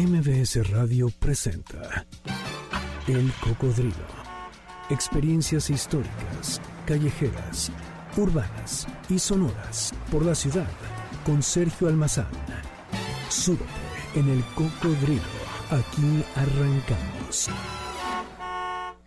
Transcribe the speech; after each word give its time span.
MBS 0.00 0.66
Radio 0.70 1.10
presenta 1.10 2.06
El 3.06 3.30
Cocodrilo. 3.34 4.06
Experiencias 4.88 5.68
históricas, 5.68 6.58
callejeras, 6.86 7.70
urbanas 8.16 8.88
y 9.10 9.18
sonoras 9.18 9.92
por 10.10 10.24
la 10.24 10.34
ciudad 10.34 10.70
con 11.26 11.42
Sergio 11.42 11.88
Almazán. 11.88 12.30
Súbete 13.28 13.64
en 14.14 14.30
El 14.30 14.42
Cocodrilo. 14.54 15.20
Aquí 15.70 16.24
arrancamos. 16.34 17.50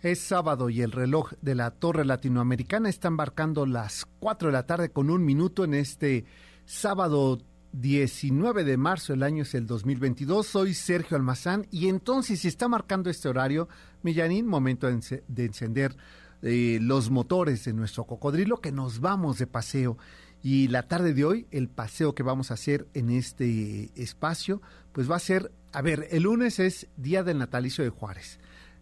Es 0.00 0.20
sábado 0.20 0.70
y 0.70 0.82
el 0.82 0.92
reloj 0.92 1.32
de 1.40 1.56
la 1.56 1.72
Torre 1.72 2.04
Latinoamericana 2.04 2.88
está 2.88 3.08
embarcando 3.08 3.66
las 3.66 4.06
4 4.20 4.46
de 4.46 4.52
la 4.52 4.66
tarde 4.66 4.92
con 4.92 5.10
un 5.10 5.24
minuto 5.24 5.64
en 5.64 5.74
este 5.74 6.24
sábado 6.66 7.40
19 7.80 8.64
de 8.64 8.76
marzo, 8.76 9.12
el 9.12 9.22
año 9.22 9.42
es 9.42 9.54
el 9.54 9.66
2022. 9.66 10.46
Soy 10.46 10.74
Sergio 10.74 11.16
Almazán 11.16 11.66
y 11.70 11.88
entonces 11.88 12.40
si 12.40 12.48
está 12.48 12.68
marcando 12.68 13.10
este 13.10 13.28
horario, 13.28 13.68
Millanín, 14.02 14.46
momento 14.46 14.86
de 14.86 15.44
encender 15.44 15.96
eh, 16.42 16.78
los 16.80 17.10
motores 17.10 17.64
de 17.64 17.72
nuestro 17.72 18.04
cocodrilo 18.04 18.60
que 18.60 18.72
nos 18.72 19.00
vamos 19.00 19.38
de 19.38 19.46
paseo. 19.46 19.98
Y 20.42 20.68
la 20.68 20.88
tarde 20.88 21.14
de 21.14 21.24
hoy, 21.24 21.46
el 21.50 21.68
paseo 21.68 22.14
que 22.14 22.22
vamos 22.22 22.50
a 22.50 22.54
hacer 22.54 22.86
en 22.94 23.10
este 23.10 23.90
espacio, 24.00 24.62
pues 24.92 25.10
va 25.10 25.16
a 25.16 25.20
ser, 25.20 25.50
a 25.72 25.82
ver, 25.82 26.06
el 26.10 26.24
lunes 26.24 26.58
es 26.58 26.86
Día 26.96 27.22
del 27.22 27.38
Natalicio 27.38 27.82
de 27.82 27.90
Juárez 27.90 28.38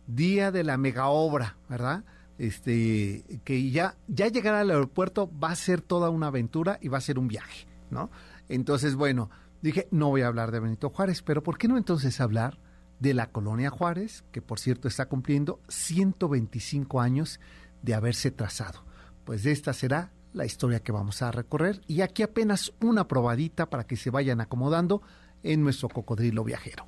día 0.07 0.51
de 0.51 0.65
la 0.65 0.77
mega 0.77 1.09
obra, 1.09 1.57
¿verdad? 1.69 2.05
Este, 2.38 3.24
que 3.45 3.71
ya, 3.71 3.97
ya 4.09 4.29
llegar 4.29 4.55
al 4.55 4.71
aeropuerto 4.71 5.30
va 5.38 5.51
a 5.51 5.57
ser 5.57 5.80
toda 5.80 6.11
una 6.11 6.29
aventura 6.29 6.79
y 6.80 6.88
va 6.88 6.99
a 6.99 7.02
ser 7.02 7.19
un 7.19 7.29
viaje, 7.29 7.66
¿no? 7.91 8.11
Entonces, 8.55 8.97
bueno, 8.97 9.30
dije, 9.62 9.88
no 9.91 10.11
voy 10.11 10.20
a 10.20 10.27
hablar 10.27 10.51
de 10.51 10.60
Benito 10.60 10.91
Juárez, 10.91 11.23
pero 11.23 11.43
¿por 11.43 11.56
qué 11.56 11.69
no 11.69 11.79
entonces 11.79 12.20
hablar 12.20 12.59
de 13.01 13.15
la 13.15 13.30
colonia 13.30 13.71
Juárez, 13.71 14.24
que 14.30 14.43
por 14.43 14.60
cierto 14.60 14.88
está 14.88 15.07
cumpliendo 15.07 15.60
125 15.68 17.01
años 17.01 17.40
de 17.80 17.95
haberse 17.95 18.30
trazado? 18.30 18.85
Pues 19.24 19.46
esta 19.46 19.73
será 19.73 20.12
la 20.35 20.45
historia 20.45 20.80
que 20.80 20.93
vamos 20.93 21.23
a 21.23 21.30
recorrer 21.30 21.80
y 21.87 22.02
aquí 22.02 22.23
apenas 22.23 22.74
una 22.82 23.09
probadita 23.09 23.71
para 23.71 23.87
que 23.87 23.96
se 23.96 24.10
vayan 24.10 24.43
acomodando 24.43 25.01
en 25.43 25.62
nuestro 25.62 25.88
cocodrilo 25.88 26.45
viajero. 26.45 26.84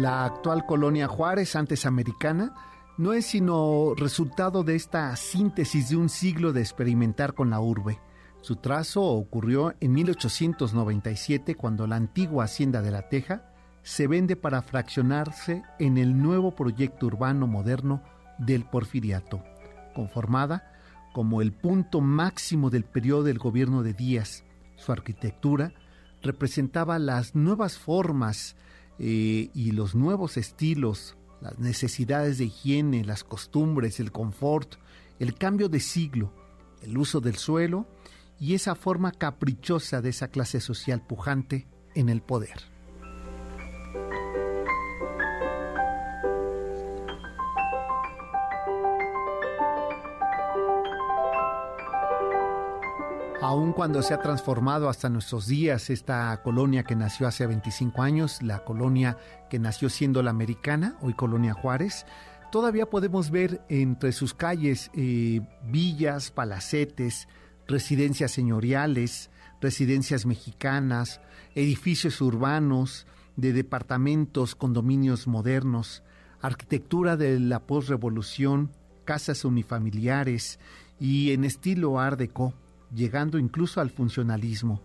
La 0.00 0.24
actual 0.24 0.64
colonia 0.64 1.08
Juárez, 1.08 1.54
antes 1.56 1.84
americana, 1.84 2.54
no 2.96 3.12
es 3.12 3.26
sino 3.26 3.92
resultado 3.94 4.64
de 4.64 4.74
esta 4.74 5.14
síntesis 5.14 5.90
de 5.90 5.96
un 5.96 6.08
siglo 6.08 6.54
de 6.54 6.62
experimentar 6.62 7.34
con 7.34 7.50
la 7.50 7.60
urbe. 7.60 8.00
Su 8.40 8.56
trazo 8.56 9.02
ocurrió 9.02 9.74
en 9.78 9.92
1897 9.92 11.54
cuando 11.54 11.86
la 11.86 11.96
antigua 11.96 12.44
hacienda 12.44 12.80
de 12.80 12.90
la 12.92 13.10
Teja 13.10 13.52
se 13.82 14.06
vende 14.06 14.36
para 14.36 14.62
fraccionarse 14.62 15.64
en 15.78 15.98
el 15.98 16.16
nuevo 16.16 16.52
proyecto 16.52 17.04
urbano 17.04 17.46
moderno 17.46 18.02
del 18.38 18.64
Porfiriato, 18.64 19.44
conformada 19.94 20.80
como 21.12 21.42
el 21.42 21.52
punto 21.52 22.00
máximo 22.00 22.70
del 22.70 22.84
periodo 22.84 23.24
del 23.24 23.38
gobierno 23.38 23.82
de 23.82 23.92
Díaz. 23.92 24.44
Su 24.76 24.92
arquitectura 24.92 25.74
representaba 26.22 26.98
las 26.98 27.34
nuevas 27.34 27.78
formas 27.78 28.56
eh, 29.02 29.48
y 29.54 29.70
los 29.72 29.94
nuevos 29.94 30.36
estilos, 30.36 31.16
las 31.40 31.58
necesidades 31.58 32.36
de 32.36 32.44
higiene, 32.44 33.02
las 33.02 33.24
costumbres, 33.24 33.98
el 33.98 34.12
confort, 34.12 34.74
el 35.18 35.34
cambio 35.34 35.70
de 35.70 35.80
siglo, 35.80 36.34
el 36.82 36.98
uso 36.98 37.22
del 37.22 37.36
suelo 37.36 37.86
y 38.38 38.54
esa 38.54 38.74
forma 38.74 39.12
caprichosa 39.12 40.02
de 40.02 40.10
esa 40.10 40.28
clase 40.28 40.60
social 40.60 41.00
pujante 41.00 41.66
en 41.94 42.10
el 42.10 42.20
poder. 42.20 42.60
Aun 53.50 53.72
cuando 53.72 54.00
se 54.02 54.14
ha 54.14 54.20
transformado 54.20 54.88
hasta 54.88 55.08
nuestros 55.08 55.48
días 55.48 55.90
esta 55.90 56.40
colonia 56.40 56.84
que 56.84 56.94
nació 56.94 57.26
hace 57.26 57.48
25 57.48 58.00
años, 58.00 58.40
la 58.42 58.60
colonia 58.60 59.18
que 59.50 59.58
nació 59.58 59.88
siendo 59.90 60.22
la 60.22 60.30
americana, 60.30 60.96
hoy 61.00 61.14
Colonia 61.14 61.52
Juárez, 61.52 62.06
todavía 62.52 62.86
podemos 62.86 63.32
ver 63.32 63.60
entre 63.68 64.12
sus 64.12 64.34
calles 64.34 64.92
eh, 64.94 65.40
villas, 65.64 66.30
palacetes, 66.30 67.26
residencias 67.66 68.30
señoriales, 68.30 69.30
residencias 69.60 70.26
mexicanas, 70.26 71.20
edificios 71.56 72.20
urbanos, 72.20 73.04
de 73.34 73.52
departamentos, 73.52 74.54
condominios 74.54 75.26
modernos, 75.26 76.04
arquitectura 76.40 77.16
de 77.16 77.40
la 77.40 77.58
postrevolución, 77.66 78.70
casas 79.04 79.44
unifamiliares 79.44 80.60
y 81.00 81.32
en 81.32 81.44
estilo 81.44 81.98
art 81.98 82.20
llegando 82.94 83.38
incluso 83.38 83.80
al 83.80 83.90
funcionalismo. 83.90 84.82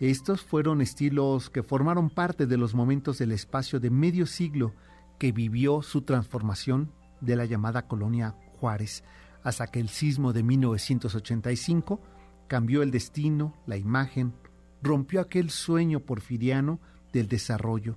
Estos 0.00 0.42
fueron 0.42 0.80
estilos 0.80 1.50
que 1.50 1.62
formaron 1.62 2.10
parte 2.10 2.46
de 2.46 2.56
los 2.56 2.74
momentos 2.74 3.18
del 3.18 3.32
espacio 3.32 3.80
de 3.80 3.90
medio 3.90 4.26
siglo 4.26 4.74
que 5.18 5.32
vivió 5.32 5.82
su 5.82 6.02
transformación 6.02 6.90
de 7.20 7.36
la 7.36 7.44
llamada 7.44 7.86
colonia 7.86 8.34
Juárez, 8.58 9.04
hasta 9.42 9.68
que 9.68 9.80
el 9.80 9.88
sismo 9.88 10.32
de 10.32 10.42
1985 10.42 12.00
cambió 12.48 12.82
el 12.82 12.90
destino, 12.90 13.54
la 13.66 13.76
imagen, 13.76 14.34
rompió 14.82 15.20
aquel 15.20 15.50
sueño 15.50 16.00
porfiriano 16.00 16.80
del 17.12 17.28
desarrollo. 17.28 17.96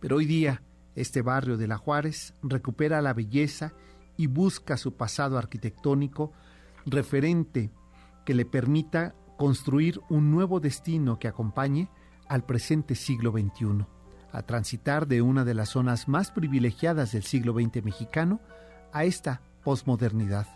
Pero 0.00 0.16
hoy 0.16 0.26
día, 0.26 0.62
este 0.94 1.22
barrio 1.22 1.56
de 1.56 1.68
la 1.68 1.76
Juárez 1.76 2.34
recupera 2.42 3.02
la 3.02 3.14
belleza 3.14 3.72
y 4.16 4.26
busca 4.26 4.76
su 4.76 4.94
pasado 4.94 5.38
arquitectónico 5.38 6.32
referente 6.86 7.70
que 8.28 8.34
le 8.34 8.44
permita 8.44 9.14
construir 9.38 10.02
un 10.10 10.30
nuevo 10.30 10.60
destino 10.60 11.18
que 11.18 11.28
acompañe 11.28 11.88
al 12.28 12.44
presente 12.44 12.94
siglo 12.94 13.32
XXI, 13.32 13.86
a 14.32 14.42
transitar 14.42 15.06
de 15.06 15.22
una 15.22 15.46
de 15.46 15.54
las 15.54 15.70
zonas 15.70 16.08
más 16.08 16.30
privilegiadas 16.30 17.12
del 17.12 17.22
siglo 17.22 17.54
XX 17.54 17.82
mexicano 17.82 18.40
a 18.92 19.04
esta 19.04 19.40
posmodernidad. 19.64 20.46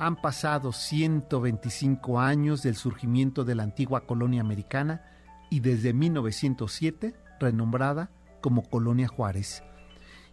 Han 0.00 0.16
pasado 0.16 0.72
125 0.72 2.18
años 2.18 2.64
del 2.64 2.74
surgimiento 2.74 3.44
de 3.44 3.54
la 3.54 3.62
antigua 3.62 4.00
colonia 4.00 4.40
americana 4.40 5.04
y 5.48 5.60
desde 5.60 5.92
1907 5.92 7.14
renombrada 7.38 8.10
como 8.40 8.68
Colonia 8.68 9.06
Juárez, 9.06 9.62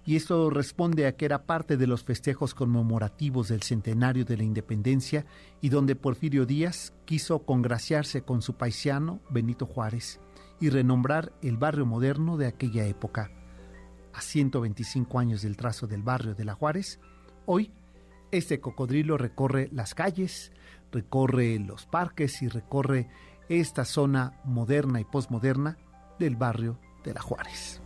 y 0.08 0.16
esto 0.16 0.50
responde 0.50 1.06
a 1.06 1.18
que 1.18 1.26
era 1.26 1.46
parte 1.46 1.76
de 1.76 1.86
los 1.86 2.06
festejos 2.06 2.54
conmemorativos 2.56 3.50
del 3.50 3.62
centenario 3.62 4.24
de 4.24 4.38
la 4.38 4.44
independencia 4.44 5.26
y 5.60 5.68
donde 5.68 5.98
Porfirio 5.98 6.46
Díaz 6.46 6.94
quiso 7.04 7.40
congraciarse 7.40 8.22
con 8.22 8.42
su 8.42 8.56
paisano 8.56 9.20
Benito 9.30 9.66
Juárez 9.66 10.22
y 10.62 10.70
renombrar 10.70 11.34
el 11.42 11.58
barrio 11.58 11.86
moderno 11.86 12.38
de 12.38 12.48
aquella 12.48 12.86
época. 12.86 13.32
A 14.14 14.22
125 14.22 15.20
años 15.20 15.42
del 15.42 15.58
trazo 15.58 15.88
del 15.88 16.04
barrio 16.04 16.34
de 16.36 16.46
la 16.46 16.54
Juárez, 16.54 17.02
hoy 17.46 17.74
este 18.32 18.62
cocodrilo 18.62 19.18
recorre 19.18 19.68
las 19.74 19.94
calles, 19.94 20.54
recorre 20.90 21.60
los 21.60 21.86
parques 21.86 22.42
y 22.42 22.48
recorre 22.48 23.10
esta 23.50 23.84
zona 23.84 24.40
moderna 24.46 25.02
y 25.02 25.04
posmoderna 25.04 25.78
del 26.18 26.38
barrio 26.38 26.80
de 27.04 27.14
la 27.14 27.22
Juárez. 27.22 27.82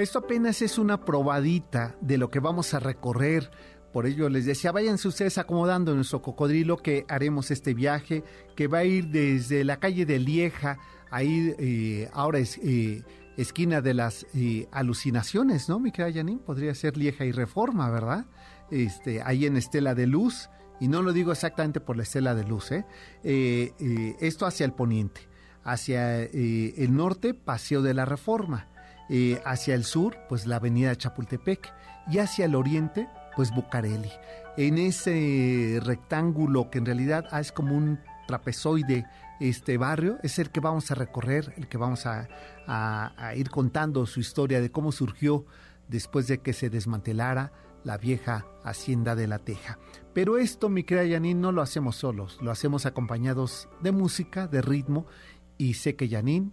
Esto 0.00 0.20
apenas 0.20 0.62
es 0.62 0.78
una 0.78 1.04
probadita 1.04 1.94
de 2.00 2.16
lo 2.16 2.30
que 2.30 2.40
vamos 2.40 2.72
a 2.72 2.80
recorrer. 2.80 3.50
Por 3.92 4.06
ello 4.06 4.30
les 4.30 4.46
decía, 4.46 4.72
váyanse 4.72 5.08
ustedes 5.08 5.36
acomodando 5.36 5.90
en 5.90 5.98
nuestro 5.98 6.22
cocodrilo 6.22 6.78
que 6.78 7.04
haremos 7.06 7.50
este 7.50 7.74
viaje 7.74 8.24
que 8.56 8.66
va 8.66 8.78
a 8.78 8.84
ir 8.84 9.08
desde 9.08 9.62
la 9.62 9.78
calle 9.78 10.06
de 10.06 10.18
Lieja, 10.18 10.78
ahí 11.10 11.54
eh, 11.58 12.08
ahora 12.14 12.38
es 12.38 12.56
eh, 12.62 13.02
esquina 13.36 13.82
de 13.82 13.92
las 13.92 14.26
eh, 14.32 14.68
alucinaciones, 14.72 15.68
¿no, 15.68 15.78
mi 15.78 15.92
querida 15.92 16.20
Janine? 16.20 16.40
Podría 16.40 16.74
ser 16.74 16.96
Lieja 16.96 17.26
y 17.26 17.32
Reforma, 17.32 17.90
¿verdad? 17.90 18.24
Este, 18.70 19.20
ahí 19.20 19.44
en 19.44 19.58
Estela 19.58 19.94
de 19.94 20.06
Luz, 20.06 20.48
y 20.80 20.88
no 20.88 21.02
lo 21.02 21.12
digo 21.12 21.30
exactamente 21.30 21.78
por 21.78 21.98
la 21.98 22.04
Estela 22.04 22.34
de 22.34 22.44
Luz, 22.44 22.72
¿eh? 22.72 22.86
eh 23.22 24.16
esto 24.18 24.46
hacia 24.46 24.64
el 24.64 24.72
poniente. 24.72 25.28
Hacia 25.62 26.22
el 26.22 26.96
norte, 26.96 27.34
Paseo 27.34 27.82
de 27.82 27.92
la 27.92 28.06
Reforma. 28.06 28.66
Hacia 29.44 29.74
el 29.74 29.84
sur, 29.84 30.16
pues 30.28 30.46
la 30.46 30.56
avenida 30.56 30.96
Chapultepec. 30.96 31.72
Y 32.10 32.18
hacia 32.18 32.46
el 32.46 32.54
oriente, 32.54 33.08
pues 33.36 33.54
Bucareli. 33.54 34.10
En 34.56 34.78
ese 34.78 35.78
rectángulo 35.82 36.70
que 36.70 36.78
en 36.78 36.86
realidad 36.86 37.26
es 37.38 37.52
como 37.52 37.76
un 37.76 38.00
trapezoide 38.26 39.06
este 39.40 39.78
barrio 39.78 40.18
es 40.22 40.38
el 40.38 40.50
que 40.50 40.60
vamos 40.60 40.90
a 40.90 40.94
recorrer, 40.94 41.54
el 41.56 41.66
que 41.66 41.78
vamos 41.78 42.06
a, 42.06 42.28
ir 43.34 43.50
contando 43.50 44.06
su 44.06 44.20
historia 44.20 44.60
de 44.60 44.70
cómo 44.70 44.92
surgió 44.92 45.44
después 45.88 46.28
de 46.28 46.38
que 46.38 46.52
se 46.52 46.70
desmantelara 46.70 47.52
la 47.82 47.96
vieja 47.96 48.46
hacienda 48.62 49.16
de 49.16 49.26
la 49.26 49.38
Teja. 49.38 49.78
Pero 50.12 50.36
esto, 50.36 50.68
mi 50.68 50.84
querida 50.84 51.14
Janine, 51.14 51.40
no 51.40 51.50
lo 51.50 51.62
hacemos 51.62 51.96
solos, 51.96 52.38
lo 52.42 52.50
hacemos 52.50 52.86
acompañados 52.86 53.68
de 53.80 53.90
música, 53.90 54.46
de 54.46 54.60
ritmo, 54.60 55.06
y 55.56 55.74
sé 55.74 55.96
que 55.96 56.08
Janine, 56.08 56.52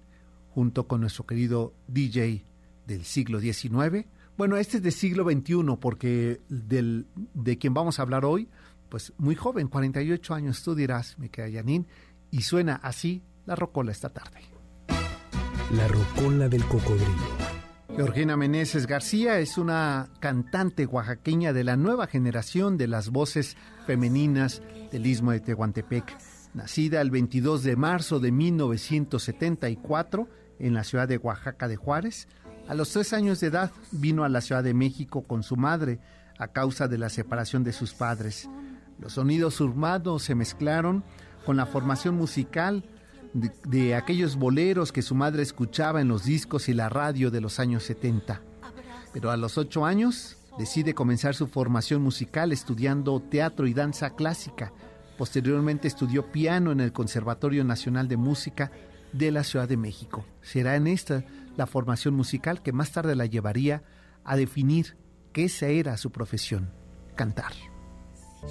junto 0.57 0.87
con 0.87 1.01
nuestro 1.01 1.27
querido 1.27 1.75
DJ 1.87 2.43
del 2.87 3.05
siglo 3.05 3.39
XIX, 3.39 4.07
bueno, 4.37 4.57
este 4.57 4.77
es 4.77 4.83
del 4.83 4.91
siglo 4.91 5.23
XXI, 5.23 5.77
porque 5.79 6.41
del, 6.49 7.05
de 7.35 7.59
quien 7.59 7.75
vamos 7.75 7.99
a 7.99 8.01
hablar 8.01 8.25
hoy, 8.25 8.49
pues 8.89 9.13
muy 9.19 9.35
joven, 9.35 9.67
48 9.67 10.33
años, 10.33 10.63
tú 10.63 10.73
dirás, 10.73 11.19
me 11.19 11.29
queda 11.29 11.51
Janine, 11.51 11.85
y 12.31 12.41
suena 12.41 12.77
así 12.77 13.21
la 13.45 13.55
rocola 13.55 13.91
esta 13.91 14.09
tarde. 14.09 14.39
La 15.75 15.87
rocola 15.87 16.49
del 16.49 16.63
cocodrilo. 16.63 17.05
Georgina 17.95 18.35
Meneses 18.35 18.87
García 18.87 19.39
es 19.39 19.59
una 19.59 20.09
cantante 20.19 20.87
oaxaqueña 20.87 21.53
de 21.53 21.65
la 21.65 21.77
nueva 21.77 22.07
generación 22.07 22.77
de 22.77 22.87
las 22.87 23.11
voces 23.11 23.57
femeninas 23.85 24.63
del 24.91 25.05
istmo 25.05 25.33
de 25.33 25.39
Tehuantepec. 25.39 26.17
Nacida 26.55 26.99
el 27.01 27.11
22 27.11 27.61
de 27.61 27.75
marzo 27.75 28.19
de 28.19 28.31
1974 28.31 30.46
en 30.59 30.73
la 30.73 30.83
ciudad 30.83 31.07
de 31.07 31.17
Oaxaca 31.17 31.67
de 31.67 31.75
Juárez, 31.75 32.27
a 32.67 32.73
los 32.73 32.91
tres 32.91 33.13
años 33.13 33.39
de 33.39 33.47
edad 33.47 33.71
vino 33.91 34.23
a 34.23 34.29
la 34.29 34.41
Ciudad 34.41 34.63
de 34.63 34.73
México 34.73 35.23
con 35.23 35.41
su 35.41 35.55
madre 35.55 35.99
a 36.37 36.49
causa 36.49 36.87
de 36.87 36.97
la 36.97 37.09
separación 37.09 37.63
de 37.63 37.71
sus 37.71 37.93
padres. 37.93 38.49
Los 38.99 39.13
sonidos 39.13 39.61
urbanos 39.61 40.23
se 40.23 40.35
mezclaron 40.35 41.03
con 41.45 41.55
la 41.55 41.65
formación 41.65 42.15
musical 42.15 42.83
de, 43.33 43.95
aquellos 43.95 44.35
boleros 44.35 44.91
que 44.91 45.01
su 45.01 45.15
madre 45.15 45.43
escuchaba 45.43 46.01
en 46.01 46.07
los 46.07 46.25
discos 46.25 46.69
y 46.69 46.73
la 46.73 46.89
radio 46.89 47.31
de 47.31 47.41
los 47.41 47.59
años 47.59 47.83
70. 47.83 48.41
Pero 49.13 49.31
a 49.31 49.37
los 49.37 49.57
ocho 49.57 49.85
años 49.85 50.37
decide 50.57 50.93
comenzar 50.93 51.35
su 51.35 51.47
formación 51.47 52.01
musical 52.01 52.51
estudiando 52.51 53.19
teatro 53.21 53.67
y 53.67 53.73
danza 53.73 54.11
clásica. 54.11 54.73
Posteriormente 55.17 55.87
estudió 55.87 56.31
piano 56.31 56.71
en 56.71 56.79
el 56.79 56.91
Conservatorio 56.91 57.63
Nacional 57.63 58.07
de 58.07 58.17
Música 58.17 58.71
de 59.13 59.31
la 59.31 59.43
Ciudad 59.43 59.67
de 59.67 59.77
México. 59.77 60.25
Será 60.41 60.75
en 60.75 60.87
esta 60.87 61.23
la 61.55 61.67
formación 61.67 62.13
musical 62.13 62.61
que 62.61 62.71
más 62.71 62.91
tarde 62.91 63.15
la 63.15 63.25
llevaría 63.25 63.83
a 64.23 64.35
definir 64.35 64.95
que 65.33 65.45
esa 65.45 65.67
era 65.67 65.97
su 65.97 66.11
profesión, 66.11 66.71
cantar. 67.15 67.53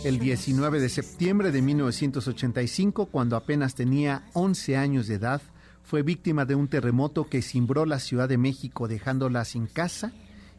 El 0.04 0.18
19 0.18 0.80
de 0.80 0.88
septiembre 0.88 1.52
de 1.52 1.62
1985, 1.62 3.06
cuando 3.06 3.36
apenas 3.36 3.74
tenía 3.74 4.24
11 4.34 4.76
años 4.76 5.06
de 5.06 5.14
edad, 5.14 5.40
fue 5.82 6.02
víctima 6.02 6.44
de 6.44 6.56
un 6.56 6.68
terremoto 6.68 7.28
que 7.28 7.42
cimbró 7.42 7.86
la 7.86 8.00
Ciudad 8.00 8.28
de 8.28 8.38
México 8.38 8.88
dejándola 8.88 9.44
sin 9.44 9.66
casa 9.66 10.12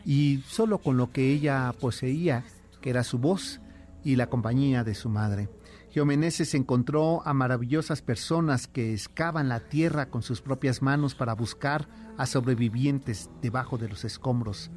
y 0.06 0.42
solo 0.48 0.78
con 0.78 0.96
lo 0.96 1.12
que 1.12 1.32
ella 1.32 1.74
poseía, 1.80 2.46
que 2.82 2.90
era 2.90 3.04
su 3.04 3.20
voz 3.20 3.60
y 4.04 4.16
la 4.16 4.28
compañía 4.28 4.86
de 4.86 4.96
su 4.96 5.10
madre. 5.10 5.50
Geomeneses 5.98 6.54
encontró 6.54 7.26
a 7.26 7.34
maravillosas 7.34 8.04
personas 8.04 8.68
que 8.68 8.94
excavan 8.94 9.50
la 9.50 9.62
tierra 9.62 10.12
con 10.12 10.22
sus 10.22 10.42
propias 10.42 10.84
manos 10.84 11.16
para 11.16 11.34
buscar 11.34 11.88
a 12.20 12.28
sobrevivientes 12.28 13.32
debajo 13.42 13.80
de 13.80 13.90
los 13.90 14.06
escombros 14.06 14.70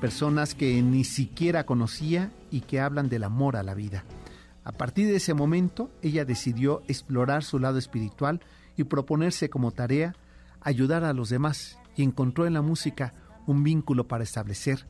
personas 0.00 0.54
que 0.54 0.80
ni 0.80 1.04
siquiera 1.04 1.66
conocía 1.66 2.32
y 2.50 2.62
que 2.62 2.80
hablan 2.80 3.10
del 3.10 3.24
amor 3.24 3.56
a 3.56 3.62
la 3.62 3.74
vida. 3.74 4.06
A 4.64 4.72
partir 4.72 5.08
de 5.08 5.16
ese 5.16 5.34
momento, 5.34 5.90
ella 6.00 6.24
decidió 6.24 6.80
explorar 6.88 7.44
su 7.44 7.58
lado 7.58 7.76
espiritual 7.76 8.40
y 8.74 8.84
proponerse 8.84 9.50
como 9.50 9.72
tarea 9.72 10.16
ayudar 10.62 11.04
a 11.04 11.12
los 11.12 11.28
demás 11.28 11.78
y 11.96 12.02
encontró 12.02 12.46
en 12.46 12.54
la 12.54 12.62
música 12.62 13.12
un 13.46 13.62
vínculo 13.62 14.08
para 14.08 14.24
establecer 14.24 14.86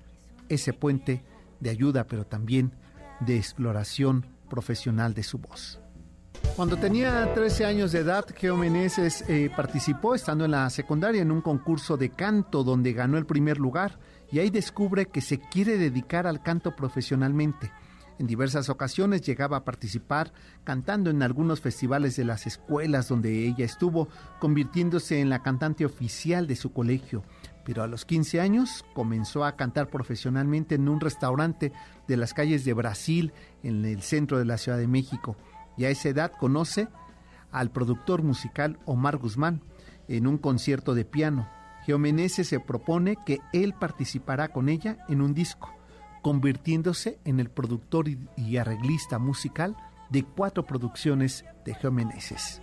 ese 0.48 0.72
puente 0.72 1.24
de 1.58 1.70
ayuda, 1.70 2.06
pero 2.06 2.24
también 2.24 2.70
de 3.18 3.36
exploración 3.36 4.26
profesional 4.52 5.14
de 5.14 5.22
su 5.22 5.38
voz. 5.38 5.80
Cuando 6.56 6.76
tenía 6.76 7.32
13 7.32 7.64
años 7.64 7.92
de 7.92 8.00
edad, 8.00 8.26
Geo 8.36 8.58
Meneses 8.58 9.24
eh, 9.26 9.50
participó, 9.56 10.14
estando 10.14 10.44
en 10.44 10.50
la 10.50 10.68
secundaria, 10.68 11.22
en 11.22 11.32
un 11.32 11.40
concurso 11.40 11.96
de 11.96 12.10
canto 12.10 12.62
donde 12.62 12.92
ganó 12.92 13.16
el 13.16 13.24
primer 13.24 13.56
lugar 13.56 13.98
y 14.30 14.40
ahí 14.40 14.50
descubre 14.50 15.06
que 15.06 15.22
se 15.22 15.40
quiere 15.40 15.78
dedicar 15.78 16.26
al 16.26 16.42
canto 16.42 16.76
profesionalmente. 16.76 17.72
En 18.18 18.26
diversas 18.26 18.68
ocasiones 18.68 19.22
llegaba 19.22 19.56
a 19.56 19.64
participar 19.64 20.34
cantando 20.62 21.08
en 21.08 21.22
algunos 21.22 21.62
festivales 21.62 22.16
de 22.16 22.24
las 22.24 22.46
escuelas 22.46 23.08
donde 23.08 23.46
ella 23.46 23.64
estuvo, 23.64 24.08
convirtiéndose 24.38 25.20
en 25.20 25.30
la 25.30 25.42
cantante 25.42 25.86
oficial 25.86 26.46
de 26.46 26.56
su 26.56 26.72
colegio. 26.74 27.24
Pero 27.64 27.82
a 27.82 27.86
los 27.86 28.04
15 28.04 28.40
años 28.40 28.84
comenzó 28.94 29.44
a 29.44 29.56
cantar 29.56 29.88
profesionalmente 29.88 30.74
en 30.74 30.88
un 30.88 31.00
restaurante 31.00 31.72
de 32.08 32.16
las 32.16 32.34
calles 32.34 32.64
de 32.64 32.72
Brasil, 32.72 33.32
en 33.62 33.84
el 33.84 34.02
centro 34.02 34.38
de 34.38 34.44
la 34.44 34.58
Ciudad 34.58 34.78
de 34.78 34.88
México. 34.88 35.36
Y 35.76 35.84
a 35.84 35.90
esa 35.90 36.08
edad 36.08 36.32
conoce 36.32 36.88
al 37.50 37.70
productor 37.70 38.22
musical 38.22 38.78
Omar 38.84 39.18
Guzmán 39.18 39.62
en 40.08 40.26
un 40.26 40.38
concierto 40.38 40.94
de 40.94 41.04
piano. 41.04 41.48
Geomeneses 41.84 42.48
se 42.48 42.60
propone 42.60 43.16
que 43.26 43.38
él 43.52 43.74
participará 43.74 44.48
con 44.48 44.68
ella 44.68 44.98
en 45.08 45.20
un 45.20 45.34
disco, 45.34 45.74
convirtiéndose 46.22 47.18
en 47.24 47.40
el 47.40 47.50
productor 47.50 48.08
y 48.08 48.56
arreglista 48.56 49.18
musical 49.18 49.76
de 50.10 50.22
cuatro 50.22 50.64
producciones 50.64 51.44
de 51.64 51.74
Geomeneses. 51.74 52.61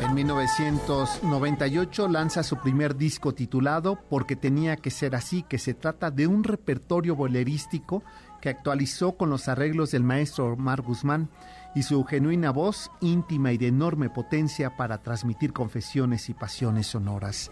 En 0.00 0.14
1998 0.14 2.08
lanza 2.08 2.42
su 2.42 2.56
primer 2.58 2.96
disco 2.96 3.34
titulado 3.34 3.98
Porque 4.10 4.36
tenía 4.36 4.76
que 4.76 4.90
ser 4.90 5.14
así, 5.14 5.42
que 5.42 5.58
se 5.58 5.74
trata 5.74 6.10
de 6.10 6.26
un 6.26 6.44
repertorio 6.44 7.14
bolerístico 7.14 8.02
que 8.40 8.48
actualizó 8.48 9.16
con 9.16 9.30
los 9.30 9.48
arreglos 9.48 9.92
del 9.92 10.02
maestro 10.02 10.52
Omar 10.52 10.82
Guzmán 10.82 11.30
y 11.74 11.84
su 11.84 12.04
genuina 12.04 12.50
voz 12.50 12.90
íntima 13.00 13.52
y 13.52 13.58
de 13.58 13.68
enorme 13.68 14.10
potencia 14.10 14.76
para 14.76 14.98
transmitir 14.98 15.52
confesiones 15.52 16.28
y 16.28 16.34
pasiones 16.34 16.88
sonoras. 16.88 17.50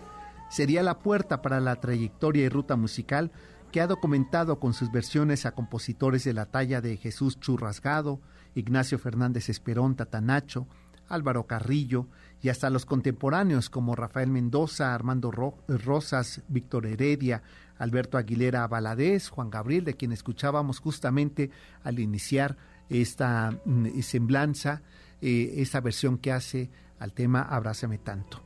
Sería 0.50 0.82
la 0.82 0.98
puerta 0.98 1.42
para 1.42 1.60
la 1.60 1.76
trayectoria 1.76 2.44
y 2.44 2.48
ruta 2.48 2.74
musical 2.74 3.30
que 3.70 3.80
ha 3.80 3.86
documentado 3.86 4.58
con 4.58 4.74
sus 4.74 4.90
versiones 4.90 5.46
a 5.46 5.52
compositores 5.52 6.24
de 6.24 6.34
la 6.34 6.46
talla 6.46 6.80
de 6.80 6.96
Jesús 6.96 7.38
Churrasgado, 7.38 8.20
Ignacio 8.54 8.98
Fernández 8.98 9.48
Esperón 9.48 9.94
Tatanacho, 9.94 10.66
Álvaro 11.10 11.46
Carrillo 11.46 12.06
y 12.40 12.48
hasta 12.48 12.70
los 12.70 12.86
contemporáneos 12.86 13.68
como 13.68 13.94
Rafael 13.94 14.30
Mendoza, 14.30 14.94
Armando 14.94 15.30
Rosas, 15.30 16.40
Víctor 16.48 16.86
Heredia, 16.86 17.42
Alberto 17.78 18.16
Aguilera 18.16 18.66
Valadez, 18.66 19.28
Juan 19.28 19.50
Gabriel, 19.50 19.84
de 19.84 19.94
quien 19.94 20.12
escuchábamos 20.12 20.78
justamente 20.78 21.50
al 21.84 21.98
iniciar 21.98 22.56
esta 22.88 23.54
mm, 23.64 24.00
semblanza, 24.00 24.82
eh, 25.20 25.54
esta 25.56 25.80
versión 25.80 26.16
que 26.16 26.32
hace 26.32 26.70
al 26.98 27.12
tema 27.12 27.42
Abrázame 27.42 27.98
tanto. 27.98 28.40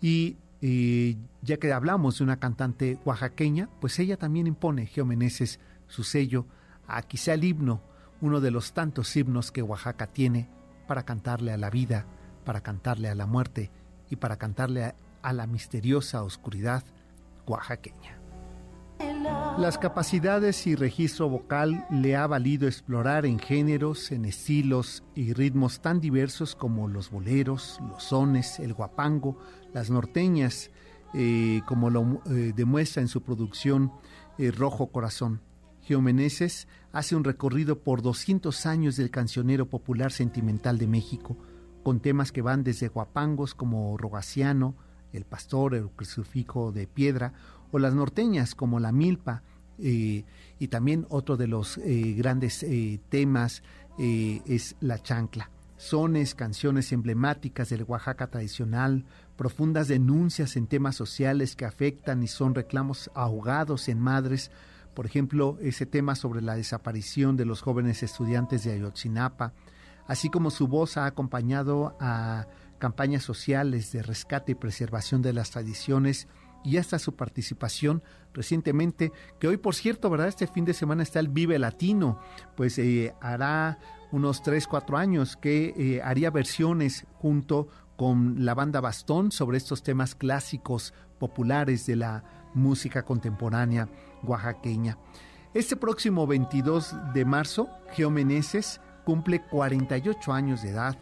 Y 0.00 0.36
y 0.60 1.16
ya 1.42 1.56
que 1.56 1.72
hablamos 1.72 2.18
de 2.18 2.24
una 2.24 2.38
cantante 2.38 2.98
oaxaqueña, 3.04 3.68
pues 3.80 3.98
ella 3.98 4.18
también 4.18 4.46
impone, 4.46 4.86
Geomeneses, 4.86 5.58
su 5.88 6.04
sello 6.04 6.46
a 6.86 7.02
quizá 7.02 7.34
el 7.34 7.44
himno, 7.44 7.80
uno 8.20 8.40
de 8.40 8.50
los 8.50 8.72
tantos 8.72 9.16
himnos 9.16 9.52
que 9.52 9.62
Oaxaca 9.62 10.06
tiene 10.06 10.50
para 10.90 11.04
cantarle 11.04 11.52
a 11.52 11.56
la 11.56 11.70
vida, 11.70 12.04
para 12.44 12.62
cantarle 12.62 13.08
a 13.08 13.14
la 13.14 13.24
muerte 13.24 13.70
y 14.10 14.16
para 14.16 14.38
cantarle 14.38 14.92
a 15.22 15.32
la 15.32 15.46
misteriosa 15.46 16.24
oscuridad 16.24 16.82
oaxaqueña. 17.46 18.18
Las 19.56 19.78
capacidades 19.78 20.66
y 20.66 20.74
registro 20.74 21.28
vocal 21.28 21.86
le 21.92 22.16
ha 22.16 22.26
valido 22.26 22.66
explorar 22.66 23.24
en 23.24 23.38
géneros, 23.38 24.10
en 24.10 24.24
estilos 24.24 25.04
y 25.14 25.32
ritmos 25.32 25.80
tan 25.80 26.00
diversos 26.00 26.56
como 26.56 26.88
los 26.88 27.12
boleros, 27.12 27.78
los 27.88 28.02
sones, 28.02 28.58
el 28.58 28.74
guapango, 28.74 29.38
las 29.72 29.90
norteñas, 29.90 30.72
eh, 31.14 31.60
como 31.68 31.90
lo 31.90 32.20
eh, 32.26 32.52
demuestra 32.52 33.00
en 33.00 33.06
su 33.06 33.22
producción 33.22 33.92
eh, 34.38 34.50
Rojo 34.50 34.88
Corazón. 34.88 35.40
Geomeneses 35.90 36.68
hace 36.92 37.16
un 37.16 37.24
recorrido 37.24 37.80
por 37.80 38.00
200 38.00 38.64
años 38.66 38.94
del 38.94 39.10
cancionero 39.10 39.68
popular 39.68 40.12
sentimental 40.12 40.78
de 40.78 40.86
México, 40.86 41.36
con 41.82 41.98
temas 41.98 42.30
que 42.30 42.42
van 42.42 42.62
desde 42.62 42.86
guapangos 42.86 43.56
como 43.56 43.98
Rogaciano, 43.98 44.76
El 45.12 45.24
Pastor, 45.24 45.74
El 45.74 45.88
Crucifijo 45.90 46.70
de 46.70 46.86
Piedra, 46.86 47.32
o 47.72 47.80
las 47.80 47.92
norteñas 47.92 48.54
como 48.54 48.78
la 48.78 48.92
milpa 48.92 49.42
y 49.78 50.24
también 50.68 51.06
otro 51.08 51.36
de 51.36 51.48
los 51.48 51.80
grandes 51.84 52.64
temas 53.08 53.64
es 53.98 54.76
la 54.78 55.02
chancla. 55.02 55.50
Sones, 55.76 56.36
canciones 56.36 56.92
emblemáticas 56.92 57.68
del 57.70 57.82
Oaxaca 57.82 58.28
tradicional, 58.28 59.06
profundas 59.36 59.88
denuncias 59.88 60.54
en 60.54 60.68
temas 60.68 60.94
sociales 60.94 61.56
que 61.56 61.64
afectan 61.64 62.22
y 62.22 62.28
son 62.28 62.54
reclamos 62.54 63.10
ahogados 63.12 63.88
en 63.88 63.98
madres, 63.98 64.52
por 64.94 65.06
ejemplo, 65.06 65.58
ese 65.60 65.86
tema 65.86 66.14
sobre 66.14 66.42
la 66.42 66.56
desaparición 66.56 67.36
de 67.36 67.44
los 67.44 67.62
jóvenes 67.62 68.02
estudiantes 68.02 68.64
de 68.64 68.72
Ayotzinapa, 68.72 69.52
así 70.06 70.28
como 70.30 70.50
su 70.50 70.66
voz 70.66 70.96
ha 70.96 71.06
acompañado 71.06 71.96
a 72.00 72.46
campañas 72.78 73.22
sociales 73.22 73.92
de 73.92 74.02
rescate 74.02 74.52
y 74.52 74.56
preservación 74.56 75.22
de 75.22 75.32
las 75.32 75.50
tradiciones 75.50 76.26
y 76.64 76.76
hasta 76.76 76.98
su 76.98 77.14
participación 77.14 78.02
recientemente, 78.34 79.12
que 79.38 79.48
hoy 79.48 79.56
por 79.56 79.74
cierto, 79.74 80.10
¿verdad? 80.10 80.28
Este 80.28 80.46
fin 80.46 80.64
de 80.64 80.74
semana 80.74 81.02
está 81.02 81.20
el 81.20 81.28
Vive 81.28 81.58
Latino, 81.58 82.18
pues 82.56 82.78
eh, 82.78 83.14
hará 83.20 83.78
unos 84.12 84.42
3, 84.42 84.66
4 84.66 84.98
años 84.98 85.36
que 85.36 85.74
eh, 85.76 86.02
haría 86.02 86.30
versiones 86.30 87.06
junto 87.14 87.68
con 87.96 88.44
la 88.44 88.54
banda 88.54 88.80
Bastón 88.80 89.30
sobre 89.30 89.58
estos 89.58 89.82
temas 89.82 90.14
clásicos 90.14 90.94
populares 91.18 91.86
de 91.86 91.96
la 91.96 92.24
música 92.54 93.04
contemporánea 93.04 93.88
oaxaqueña. 94.22 94.98
Este 95.52 95.76
próximo 95.76 96.26
22 96.26 96.94
de 97.12 97.24
marzo, 97.24 97.68
Geo 97.92 98.10
Meneses 98.10 98.80
cumple 99.04 99.42
48 99.42 100.32
años 100.32 100.62
de 100.62 100.70
edad, 100.70 100.96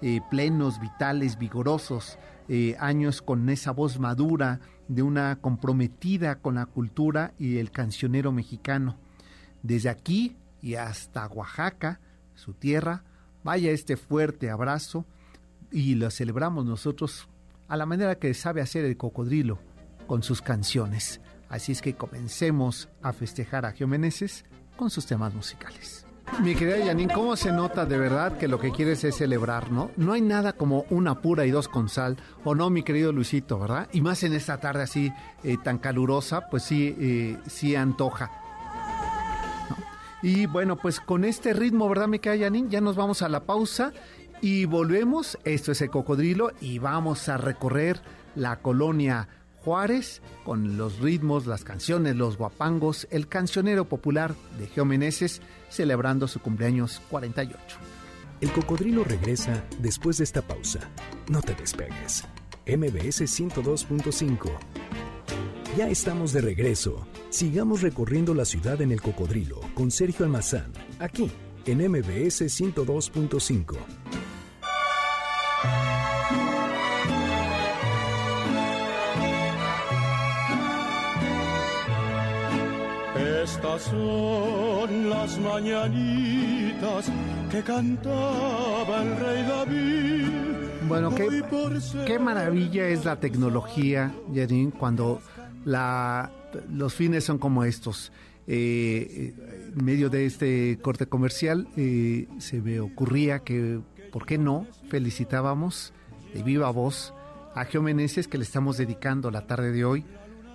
eh, 0.00 0.20
plenos, 0.30 0.80
vitales, 0.80 1.38
vigorosos, 1.38 2.18
eh, 2.48 2.76
años 2.80 3.22
con 3.22 3.48
esa 3.48 3.72
voz 3.72 3.98
madura 3.98 4.60
de 4.88 5.02
una 5.02 5.36
comprometida 5.40 6.36
con 6.36 6.56
la 6.56 6.66
cultura 6.66 7.32
y 7.38 7.58
el 7.58 7.70
cancionero 7.70 8.32
mexicano. 8.32 8.96
Desde 9.62 9.88
aquí 9.88 10.36
y 10.62 10.74
hasta 10.74 11.26
Oaxaca, 11.28 12.00
su 12.34 12.54
tierra, 12.54 13.04
vaya 13.44 13.70
este 13.70 13.96
fuerte 13.96 14.50
abrazo 14.50 15.04
y 15.70 15.94
lo 15.94 16.10
celebramos 16.10 16.64
nosotros 16.64 17.28
a 17.68 17.76
la 17.76 17.86
manera 17.86 18.16
que 18.16 18.34
sabe 18.34 18.62
hacer 18.62 18.84
el 18.84 18.96
cocodrilo 18.96 19.58
con 20.06 20.22
sus 20.22 20.42
canciones. 20.42 21.20
Así 21.50 21.72
es 21.72 21.82
que 21.82 21.94
comencemos 21.94 22.88
a 23.02 23.12
festejar 23.12 23.66
a 23.66 23.72
Geomeneses 23.72 24.44
con 24.76 24.88
sus 24.88 25.04
temas 25.04 25.34
musicales. 25.34 26.06
Mi 26.44 26.54
querida 26.54 26.86
Janine, 26.86 27.12
¿cómo 27.12 27.34
se 27.36 27.50
nota 27.50 27.84
de 27.84 27.98
verdad 27.98 28.38
que 28.38 28.46
lo 28.46 28.60
que 28.60 28.70
quieres 28.70 29.02
es 29.02 29.16
celebrar, 29.16 29.72
no? 29.72 29.90
No 29.96 30.12
hay 30.12 30.20
nada 30.20 30.52
como 30.52 30.86
una 30.88 31.20
pura 31.20 31.44
y 31.44 31.50
dos 31.50 31.66
con 31.66 31.88
sal, 31.88 32.16
o 32.44 32.54
no, 32.54 32.70
mi 32.70 32.84
querido 32.84 33.12
Luisito, 33.12 33.58
¿verdad? 33.58 33.88
Y 33.92 34.00
más 34.00 34.22
en 34.22 34.32
esta 34.32 34.58
tarde 34.58 34.84
así 34.84 35.12
eh, 35.42 35.56
tan 35.62 35.78
calurosa, 35.78 36.48
pues 36.48 36.62
sí, 36.62 36.96
eh, 36.98 37.36
sí 37.48 37.74
antoja. 37.74 38.30
Y 40.22 40.46
bueno, 40.46 40.76
pues 40.76 41.00
con 41.00 41.24
este 41.24 41.52
ritmo, 41.52 41.88
¿verdad, 41.88 42.06
mi 42.06 42.20
querida 42.20 42.44
Janine? 42.44 42.70
Ya 42.70 42.80
nos 42.80 42.94
vamos 42.94 43.22
a 43.22 43.28
la 43.28 43.40
pausa 43.40 43.92
y 44.40 44.66
volvemos. 44.66 45.36
Esto 45.44 45.72
es 45.72 45.82
el 45.82 45.90
cocodrilo 45.90 46.52
y 46.60 46.78
vamos 46.78 47.28
a 47.28 47.38
recorrer 47.38 48.00
la 48.36 48.56
colonia 48.60 49.28
Juárez 49.70 50.20
con 50.42 50.76
los 50.76 50.98
ritmos, 50.98 51.46
las 51.46 51.62
canciones, 51.62 52.16
los 52.16 52.36
guapangos, 52.36 53.06
el 53.12 53.28
cancionero 53.28 53.84
popular 53.84 54.34
de 54.58 54.66
Geomeneses 54.66 55.42
celebrando 55.68 56.26
su 56.26 56.40
cumpleaños 56.40 57.00
48. 57.08 57.56
El 58.40 58.50
cocodrilo 58.50 59.04
regresa 59.04 59.62
después 59.78 60.18
de 60.18 60.24
esta 60.24 60.42
pausa. 60.42 60.80
No 61.28 61.40
te 61.40 61.54
despegues. 61.54 62.24
MBS 62.66 63.22
102.5. 63.22 64.50
Ya 65.78 65.88
estamos 65.88 66.32
de 66.32 66.40
regreso. 66.40 67.06
Sigamos 67.28 67.80
recorriendo 67.80 68.34
la 68.34 68.46
ciudad 68.46 68.82
en 68.82 68.90
el 68.90 69.00
cocodrilo 69.00 69.60
con 69.74 69.92
Sergio 69.92 70.24
Almazán, 70.24 70.72
aquí 70.98 71.30
en 71.64 71.78
MBS 71.78 72.42
102.5. 72.42 73.76
son 83.80 85.10
las 85.10 85.38
mañanitas 85.38 87.10
que 87.50 87.62
cantaba 87.62 89.02
el 89.02 89.16
rey 89.16 89.42
David. 89.42 90.28
Bueno, 90.88 91.14
qué, 91.14 91.42
qué 92.06 92.18
maravilla 92.18 92.88
es 92.88 93.04
la 93.04 93.20
tecnología, 93.20 94.12
Janine, 94.34 94.72
cuando 94.72 95.20
la, 95.64 96.30
los 96.70 96.94
fines 96.94 97.24
son 97.24 97.38
como 97.38 97.64
estos. 97.64 98.12
Eh, 98.46 99.34
en 99.76 99.84
medio 99.84 100.10
de 100.10 100.26
este 100.26 100.78
corte 100.82 101.06
comercial 101.06 101.68
eh, 101.76 102.26
se 102.38 102.60
me 102.60 102.80
ocurría 102.80 103.40
que, 103.40 103.78
¿por 104.10 104.26
qué 104.26 104.38
no? 104.38 104.66
Felicitábamos 104.88 105.92
de 106.34 106.42
viva 106.42 106.70
voz 106.70 107.14
a 107.54 107.64
Geo 107.64 107.84
que 107.84 108.38
le 108.38 108.44
estamos 108.44 108.76
dedicando 108.76 109.30
la 109.30 109.46
tarde 109.46 109.72
de 109.72 109.84
hoy. 109.84 110.04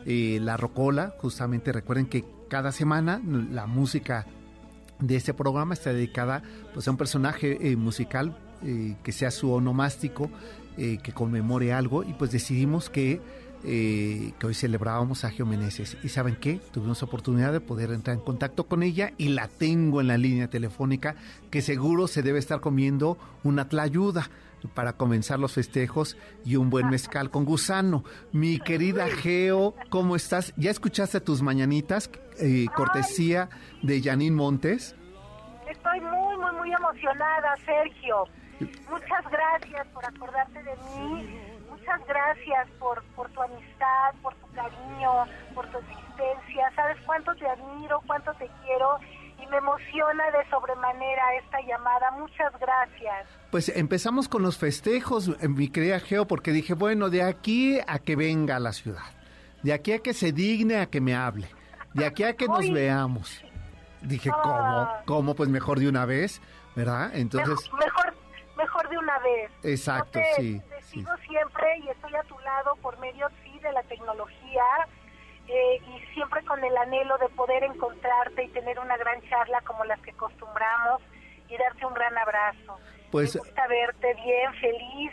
Eh, 0.05 0.39
la 0.41 0.57
Rocola, 0.57 1.15
justamente 1.19 1.71
recuerden 1.71 2.05
que 2.05 2.23
cada 2.47 2.71
semana 2.71 3.21
la 3.23 3.65
música 3.65 4.25
de 4.99 5.15
este 5.15 5.33
programa 5.33 5.73
está 5.73 5.91
dedicada 5.91 6.41
pues, 6.73 6.87
a 6.87 6.91
un 6.91 6.97
personaje 6.97 7.71
eh, 7.71 7.75
musical 7.75 8.37
eh, 8.63 8.95
que 9.03 9.11
sea 9.11 9.31
su 9.31 9.51
onomástico, 9.51 10.29
eh, 10.77 10.97
que 11.03 11.11
conmemore 11.11 11.73
algo 11.73 12.03
y 12.03 12.13
pues 12.13 12.31
decidimos 12.31 12.89
que, 12.89 13.21
que 13.63 14.45
hoy 14.45 14.53
celebrábamos 14.53 15.25
a 15.25 15.31
Geomeneses. 15.31 15.97
¿Y 16.03 16.09
saben 16.09 16.35
qué? 16.35 16.59
Tuvimos 16.71 17.01
oportunidad 17.01 17.51
de 17.51 17.61
poder 17.61 17.89
entrar 17.91 18.15
en 18.15 18.23
contacto 18.23 18.65
con 18.65 18.83
ella 18.83 19.13
y 19.17 19.29
la 19.29 19.47
tengo 19.47 20.01
en 20.01 20.07
la 20.07 20.19
línea 20.19 20.51
telefónica 20.51 21.15
que 21.49 21.63
seguro 21.63 22.07
se 22.07 22.21
debe 22.21 22.37
estar 22.37 22.61
comiendo 22.61 23.17
una 23.43 23.67
tlayuda 23.67 24.29
para 24.67 24.93
comenzar 24.93 25.39
los 25.39 25.53
festejos 25.53 26.17
y 26.43 26.55
un 26.55 26.69
buen 26.69 26.89
mezcal 26.89 27.29
con 27.29 27.45
gusano. 27.45 28.03
Mi 28.31 28.59
querida 28.59 29.07
Geo, 29.07 29.75
¿cómo 29.89 30.15
estás? 30.15 30.53
¿Ya 30.57 30.71
escuchaste 30.71 31.21
tus 31.21 31.41
mañanitas? 31.41 32.09
Eh, 32.39 32.65
cortesía 32.75 33.49
de 33.81 34.01
Janine 34.01 34.35
Montes. 34.35 34.95
Estoy 35.69 35.99
muy, 36.01 36.37
muy, 36.37 36.51
muy 36.53 36.73
emocionada, 36.73 37.55
Sergio. 37.65 38.25
Muchas 38.89 39.23
gracias 39.31 39.87
por 39.87 40.05
acordarte 40.05 40.63
de 40.63 40.75
mí. 40.75 41.27
Muchas 41.69 42.07
gracias 42.07 42.69
por, 42.79 43.03
por 43.15 43.29
tu 43.29 43.41
amistad, 43.41 44.13
por 44.21 44.33
tu 44.35 44.47
cariño, 44.53 45.25
por 45.53 45.67
tu 45.67 45.77
existencia. 45.77 46.71
Sabes 46.75 46.97
cuánto 47.05 47.35
te 47.35 47.47
admiro, 47.47 48.01
cuánto 48.07 48.33
te 48.33 48.49
quiero 48.63 48.99
y 49.45 49.49
me 49.49 49.57
emociona 49.57 50.31
de 50.31 50.49
sobremanera 50.49 51.35
esta 51.43 51.59
llamada. 51.61 52.11
Muchas 52.11 52.51
gracias. 52.59 53.27
Pues 53.51 53.69
empezamos 53.69 54.27
con 54.27 54.41
los 54.41 54.57
festejos, 54.57 55.29
eh, 55.39 55.47
mi 55.47 55.69
querida 55.69 55.99
Geo, 55.99 56.27
porque 56.27 56.51
dije, 56.51 56.73
bueno, 56.73 57.09
de 57.09 57.23
aquí 57.23 57.79
a 57.87 57.99
que 57.99 58.15
venga 58.15 58.57
a 58.57 58.59
la 58.59 58.73
ciudad, 58.73 59.03
de 59.63 59.73
aquí 59.73 59.93
a 59.93 59.99
que 59.99 60.13
se 60.13 60.31
digne 60.31 60.77
a 60.77 60.87
que 60.87 61.01
me 61.01 61.15
hable, 61.15 61.47
de 61.93 62.05
aquí 62.05 62.23
a 62.23 62.35
que 62.35 62.47
nos 62.47 62.69
veamos. 62.71 63.43
Dije, 64.01 64.29
¿cómo? 64.29 64.55
Ah. 64.55 65.01
¿Cómo? 65.05 65.35
Pues 65.35 65.49
mejor 65.49 65.79
de 65.79 65.89
una 65.89 66.05
vez, 66.05 66.41
¿verdad? 66.75 67.11
Entonces... 67.15 67.71
Mejor, 67.73 68.13
mejor 68.55 68.89
de 68.89 68.97
una 68.97 69.17
vez. 69.19 69.51
Exacto, 69.63 70.19
sí. 70.35 70.61
Te 70.69 70.83
sigo 70.83 71.11
siempre 71.27 71.79
y 71.79 71.89
estoy 71.89 72.13
a 72.15 72.23
tu 72.23 72.37
lado 72.39 72.75
por 72.81 72.97
medio, 72.99 73.27
sí, 73.43 73.57
de 73.59 73.71
la 73.71 73.81
tecnología 73.83 74.63
eh, 75.47 75.81
y 75.87 76.13
siempre 76.13 76.43
con 76.45 76.63
el 76.63 76.75
anhelo 76.77 77.17
de 77.17 77.29
poder 77.29 77.63
encontrarte 77.63 78.43
y 78.43 78.49
tener 78.49 78.79
una 78.79 78.97
gran 78.97 79.21
charla 79.29 79.61
como 79.61 79.83
las 79.85 79.99
que 80.01 80.11
acostumbramos 80.11 81.01
y 81.49 81.57
darte 81.57 81.85
un 81.85 81.93
gran 81.93 82.17
abrazo. 82.17 82.77
Pues, 83.11 83.35
Me 83.35 83.39
gusta 83.41 83.67
verte 83.67 84.13
bien, 84.15 84.53
feliz. 84.59 85.11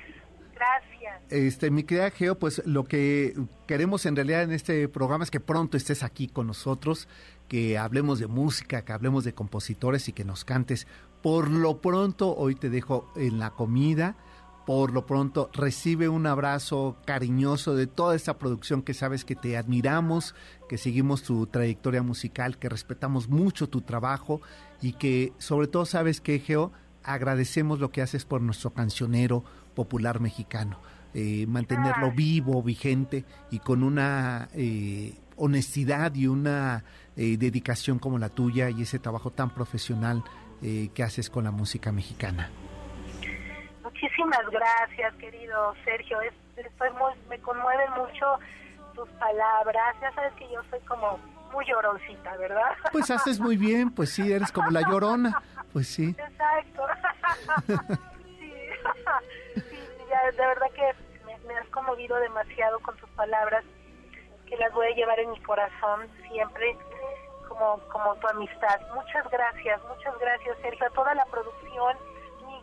Gracias. 0.54 1.22
Este, 1.30 1.70
mi 1.70 1.82
querida 1.82 2.10
Geo, 2.10 2.38
pues 2.38 2.64
lo 2.66 2.84
que 2.84 3.34
queremos 3.66 4.06
en 4.06 4.16
realidad 4.16 4.42
en 4.42 4.52
este 4.52 4.88
programa 4.88 5.24
es 5.24 5.30
que 5.30 5.40
pronto 5.40 5.76
estés 5.76 6.02
aquí 6.02 6.28
con 6.28 6.46
nosotros, 6.46 7.08
que 7.48 7.78
hablemos 7.78 8.20
de 8.20 8.28
música, 8.28 8.84
que 8.84 8.92
hablemos 8.92 9.24
de 9.24 9.34
compositores 9.34 10.08
y 10.08 10.12
que 10.12 10.24
nos 10.24 10.44
cantes. 10.44 10.86
Por 11.22 11.50
lo 11.50 11.80
pronto, 11.80 12.34
hoy 12.34 12.54
te 12.54 12.70
dejo 12.70 13.10
en 13.16 13.38
la 13.38 13.50
comida 13.50 14.14
por 14.66 14.92
lo 14.92 15.06
pronto 15.06 15.50
recibe 15.52 16.08
un 16.08 16.26
abrazo 16.26 16.96
cariñoso 17.04 17.74
de 17.74 17.86
toda 17.86 18.14
esta 18.14 18.38
producción 18.38 18.82
que 18.82 18.94
sabes 18.94 19.24
que 19.24 19.34
te 19.34 19.56
admiramos, 19.56 20.34
que 20.68 20.78
seguimos 20.78 21.22
tu 21.22 21.46
trayectoria 21.46 22.02
musical, 22.02 22.58
que 22.58 22.68
respetamos 22.68 23.28
mucho 23.28 23.68
tu 23.68 23.80
trabajo 23.80 24.40
y 24.80 24.92
que 24.92 25.32
sobre 25.38 25.66
todo 25.66 25.84
sabes 25.84 26.20
que, 26.20 26.38
Geo, 26.38 26.72
agradecemos 27.02 27.80
lo 27.80 27.90
que 27.90 28.02
haces 28.02 28.24
por 28.24 28.40
nuestro 28.40 28.70
cancionero 28.70 29.44
popular 29.74 30.20
mexicano. 30.20 30.78
Eh, 31.14 31.46
mantenerlo 31.46 32.10
vivo, 32.12 32.62
vigente 32.62 33.26
y 33.50 33.58
con 33.58 33.82
una 33.82 34.48
eh, 34.54 35.14
honestidad 35.36 36.14
y 36.14 36.26
una 36.26 36.84
eh, 37.16 37.36
dedicación 37.36 37.98
como 37.98 38.18
la 38.18 38.30
tuya 38.30 38.70
y 38.70 38.82
ese 38.82 38.98
trabajo 38.98 39.30
tan 39.30 39.52
profesional 39.52 40.22
que 40.94 41.02
haces 41.02 41.28
con 41.28 41.42
la 41.42 41.50
música 41.50 41.90
mexicana. 41.90 42.48
Muchísimas 44.02 44.50
gracias, 44.50 45.14
querido 45.14 45.74
Sergio. 45.84 46.18
estoy 46.56 46.90
muy, 46.90 47.12
me 47.28 47.38
conmueven 47.38 47.92
mucho 47.92 48.40
tus 48.96 49.08
palabras. 49.10 49.94
Ya 50.00 50.12
sabes 50.12 50.32
que 50.34 50.50
yo 50.50 50.60
soy 50.70 50.80
como 50.80 51.20
muy 51.52 51.64
lloroncita, 51.66 52.36
¿verdad? 52.36 52.72
Pues 52.90 53.12
haces 53.12 53.38
muy 53.38 53.56
bien, 53.56 53.94
pues 53.94 54.10
sí, 54.12 54.32
eres 54.32 54.50
como 54.50 54.70
la 54.70 54.80
llorona, 54.80 55.40
pues 55.72 55.86
sí. 55.86 56.16
Exacto. 56.18 56.86
sí, 58.40 58.50
sí 59.54 59.88
ya, 60.10 60.32
de 60.32 60.46
verdad 60.48 60.66
que 60.74 60.94
me, 61.24 61.38
me 61.46 61.54
has 61.54 61.68
conmovido 61.68 62.16
demasiado 62.16 62.80
con 62.80 62.96
tus 62.96 63.10
palabras, 63.10 63.62
que 64.48 64.56
las 64.56 64.72
voy 64.72 64.88
a 64.88 64.96
llevar 64.96 65.20
en 65.20 65.30
mi 65.30 65.40
corazón 65.42 66.08
siempre 66.28 66.76
como, 67.48 67.78
como 67.92 68.16
tu 68.16 68.26
amistad. 68.26 68.80
Muchas 68.96 69.30
gracias, 69.30 69.80
muchas 69.84 70.18
gracias, 70.18 70.58
Sergio, 70.60 70.86
a 70.88 70.90
toda 70.90 71.14
la 71.14 71.24
producción, 71.26 71.96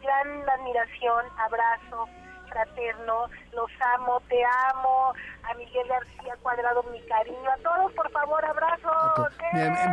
gran 0.01 0.49
admiración, 0.49 1.25
abrazo 1.37 2.07
fraterno, 2.49 3.29
los 3.53 3.69
amo, 3.95 4.21
te 4.27 4.41
amo, 4.73 5.13
a 5.43 5.53
Miguel 5.55 5.87
García 5.87 6.35
Cuadrado 6.41 6.83
mi 6.91 7.01
cariño, 7.03 7.49
a 7.49 7.57
todos 7.61 7.93
por 7.93 8.11
favor, 8.11 8.43
abrazos. 8.43 9.31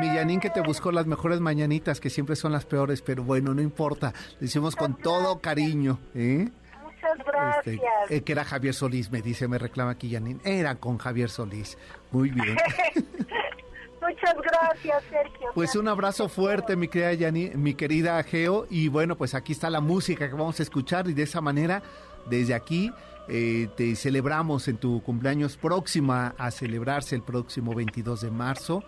Millanín 0.00 0.40
que 0.40 0.50
te 0.50 0.60
buscó 0.60 0.90
las 0.90 1.06
mejores 1.06 1.40
mañanitas, 1.40 2.00
que 2.00 2.10
siempre 2.10 2.36
son 2.36 2.52
las 2.52 2.64
peores, 2.64 3.02
pero 3.02 3.22
bueno, 3.22 3.54
no 3.54 3.62
importa, 3.62 4.12
le 4.40 4.46
hicimos 4.46 4.74
con 4.76 4.94
todo 4.94 5.40
cariño. 5.40 5.98
¿eh? 6.14 6.48
Muchas 6.82 7.18
este, 7.18 7.30
gracias. 7.30 8.10
Eh, 8.10 8.24
que 8.24 8.32
era 8.32 8.44
Javier 8.44 8.74
Solís, 8.74 9.10
me 9.10 9.22
dice, 9.22 9.48
me 9.48 9.58
reclama 9.58 9.92
aquí 9.92 10.08
Yanin. 10.08 10.40
Era 10.44 10.76
con 10.76 10.98
Javier 10.98 11.28
Solís. 11.28 11.78
Muy 12.10 12.30
bien. 12.30 12.56
Muchas 14.00 14.34
gracias, 14.34 15.04
Sergio. 15.10 15.50
Pues 15.54 15.74
un 15.74 15.88
abrazo 15.88 16.28
fuerte, 16.28 16.76
mi 16.76 16.88
querida 16.88 17.14
Yani, 17.14 17.50
mi 17.54 17.74
querida 17.74 18.22
Geo. 18.22 18.66
Y 18.70 18.88
bueno, 18.88 19.16
pues 19.16 19.34
aquí 19.34 19.52
está 19.52 19.70
la 19.70 19.80
música 19.80 20.28
que 20.28 20.34
vamos 20.34 20.60
a 20.60 20.62
escuchar 20.62 21.08
y 21.08 21.14
de 21.14 21.22
esa 21.22 21.40
manera, 21.40 21.82
desde 22.26 22.54
aquí, 22.54 22.92
eh, 23.28 23.68
te 23.76 23.96
celebramos 23.96 24.68
en 24.68 24.78
tu 24.78 25.02
cumpleaños 25.02 25.56
próxima 25.56 26.34
a 26.38 26.50
celebrarse 26.50 27.16
el 27.16 27.22
próximo 27.22 27.74
22 27.74 28.20
de 28.20 28.30
marzo. 28.30 28.84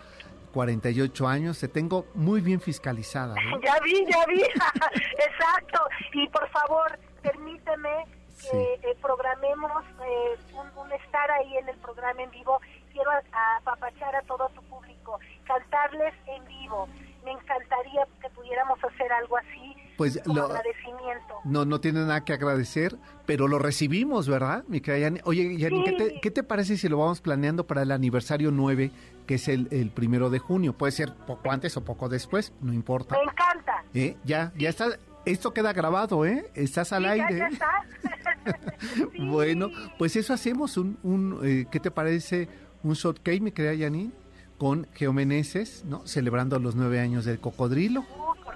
48 0.52 1.28
años, 1.28 1.60
te 1.60 1.68
tengo 1.68 2.06
muy 2.14 2.40
bien 2.40 2.60
fiscalizada. 2.60 3.34
Ya 3.62 3.78
vi, 3.84 4.06
ya 4.06 4.24
vi, 4.26 4.42
exacto. 5.28 5.80
Y 6.14 6.28
por 6.28 6.48
favor, 6.50 6.98
permíteme 7.22 8.06
que 8.40 8.74
eh, 8.74 8.96
programemos 9.02 9.84
eh, 10.04 10.38
un, 10.54 10.92
estar 10.92 11.30
ahí 11.30 11.56
en 11.56 11.68
el 11.68 11.76
programa 11.78 12.22
en 12.22 12.30
vivo. 12.30 12.60
Quiero 12.98 13.12
apapachar 13.58 14.16
a 14.16 14.22
todo 14.22 14.50
tu 14.56 14.62
público, 14.62 15.20
cantarles 15.46 16.12
en 16.26 16.44
vivo. 16.46 16.88
Me 17.24 17.30
encantaría 17.30 18.04
que 18.20 18.28
pudiéramos 18.30 18.76
hacer 18.82 19.12
algo 19.12 19.36
así. 19.36 19.76
Pues 19.96 20.20
como 20.24 20.42
agradecimiento. 20.42 21.34
No, 21.44 21.64
no 21.64 21.80
tiene 21.80 22.00
nada 22.00 22.24
que 22.24 22.32
agradecer, 22.32 22.96
pero 23.24 23.46
lo 23.46 23.60
recibimos, 23.60 24.28
¿verdad, 24.28 24.64
mi 24.66 24.82
Oye, 25.22 25.56
Yani, 25.58 25.84
¿qué, 25.84 25.92
te, 25.92 26.20
¿qué, 26.20 26.30
te, 26.32 26.42
parece 26.42 26.76
si 26.76 26.88
lo 26.88 26.98
vamos 26.98 27.20
planeando 27.20 27.68
para 27.68 27.82
el 27.82 27.92
aniversario 27.92 28.50
9, 28.50 28.90
que 29.28 29.34
es 29.36 29.46
el, 29.46 29.68
el 29.70 29.90
primero 29.92 30.28
de 30.28 30.40
junio? 30.40 30.72
Puede 30.72 30.90
ser 30.90 31.14
poco 31.14 31.52
antes 31.52 31.76
o 31.76 31.84
poco 31.84 32.08
después, 32.08 32.52
no 32.60 32.72
importa. 32.72 33.14
Me 33.16 33.22
encanta. 33.22 33.84
¿Eh? 33.94 34.16
Ya, 34.24 34.52
ya 34.56 34.70
está 34.70 34.98
esto 35.24 35.52
queda 35.52 35.72
grabado, 35.72 36.24
¿eh? 36.24 36.50
Estás 36.54 36.92
al 36.92 37.04
aire. 37.04 37.38
Ya, 37.38 37.46
está. 37.48 37.84
Bueno, 39.18 39.70
pues 39.98 40.16
eso 40.16 40.32
hacemos, 40.32 40.76
un, 40.76 40.98
un 41.02 41.40
eh, 41.42 41.66
¿qué 41.70 41.80
te 41.80 41.90
parece? 41.90 42.48
Un 42.82 42.94
shot 42.94 43.20
cake, 43.23 43.40
me 43.40 43.52
crea 43.52 43.76
Janine, 43.76 44.12
con 44.58 44.87
Geomeneses, 44.94 45.85
¿no? 45.85 46.06
Celebrando 46.06 46.58
los 46.58 46.75
nueve 46.75 47.00
años 47.00 47.25
del 47.25 47.38
cocodrilo. 47.40 48.04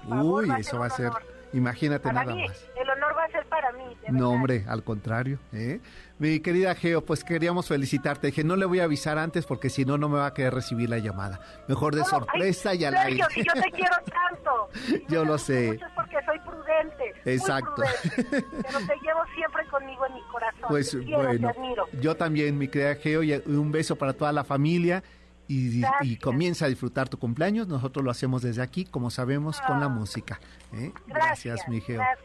Uy, 0.07 0.49
eso 0.59 0.79
va 0.79 0.87
a 0.87 0.89
ser, 0.89 1.11
imagínate 1.53 2.11
nada 2.11 2.35
más. 2.35 2.69
El 2.75 2.89
honor 2.89 3.15
va 3.17 3.23
a 3.23 3.31
ser 3.31 3.45
para 3.47 3.71
mí. 3.71 3.83
no, 4.09 4.29
hombre, 4.29 4.65
al 4.67 4.83
contrario. 4.83 5.39
¿eh? 5.53 5.79
Mi 6.19 6.39
querida 6.41 6.75
Geo, 6.75 7.05
pues 7.05 7.23
queríamos 7.23 7.67
felicitarte. 7.67 8.27
Dije, 8.27 8.43
no 8.43 8.55
le 8.55 8.65
voy 8.65 8.79
a 8.81 8.83
avisar 8.83 9.17
antes 9.17 9.45
porque 9.45 9.69
si 9.69 9.85
no, 9.85 9.97
no 9.97 10.09
me 10.09 10.17
va 10.17 10.27
a 10.27 10.33
querer 10.33 10.53
recibir 10.53 10.89
la 10.89 10.97
llamada. 10.97 11.39
Mejor 11.67 11.95
de 11.95 12.03
sorpresa 12.03 12.73
y 12.73 12.83
al 12.85 12.95
aire. 12.95 13.25
yo 13.35 13.53
te 13.61 13.71
quiero 13.71 13.95
tanto. 14.05 15.05
yo 15.09 15.23
lo 15.25 15.37
sé. 15.37 15.79
porque 15.95 16.17
soy 16.25 16.39
Exacto. 17.25 17.81
Prudente, 17.81 18.45
pero 18.61 18.79
te 18.79 18.95
llevo 19.01 19.21
siempre 19.35 19.65
conmigo 19.67 20.05
en 20.05 20.13
mi 20.13 20.21
corazón. 20.23 20.65
Pues 20.69 20.95
bueno, 21.05 21.51
yo 22.01 22.15
también, 22.15 22.57
mi 22.57 22.67
querida 22.67 22.95
Geo, 22.95 23.23
y 23.23 23.33
un 23.33 23.71
beso 23.71 23.95
para 23.95 24.13
toda 24.13 24.31
la 24.31 24.43
familia 24.43 25.03
y, 25.47 26.17
comienza 26.17 26.65
a 26.65 26.69
disfrutar 26.69 27.09
tu 27.09 27.17
cumpleaños. 27.17 27.67
Nosotros 27.67 28.03
lo 28.03 28.11
hacemos 28.11 28.41
desde 28.41 28.61
aquí, 28.61 28.85
como 28.85 29.09
sabemos, 29.09 29.61
con 29.61 29.79
la 29.79 29.87
ah. 29.87 29.89
música. 29.89 30.39
¿eh? 30.73 30.91
Gracias, 31.07 31.67
mi 31.67 31.81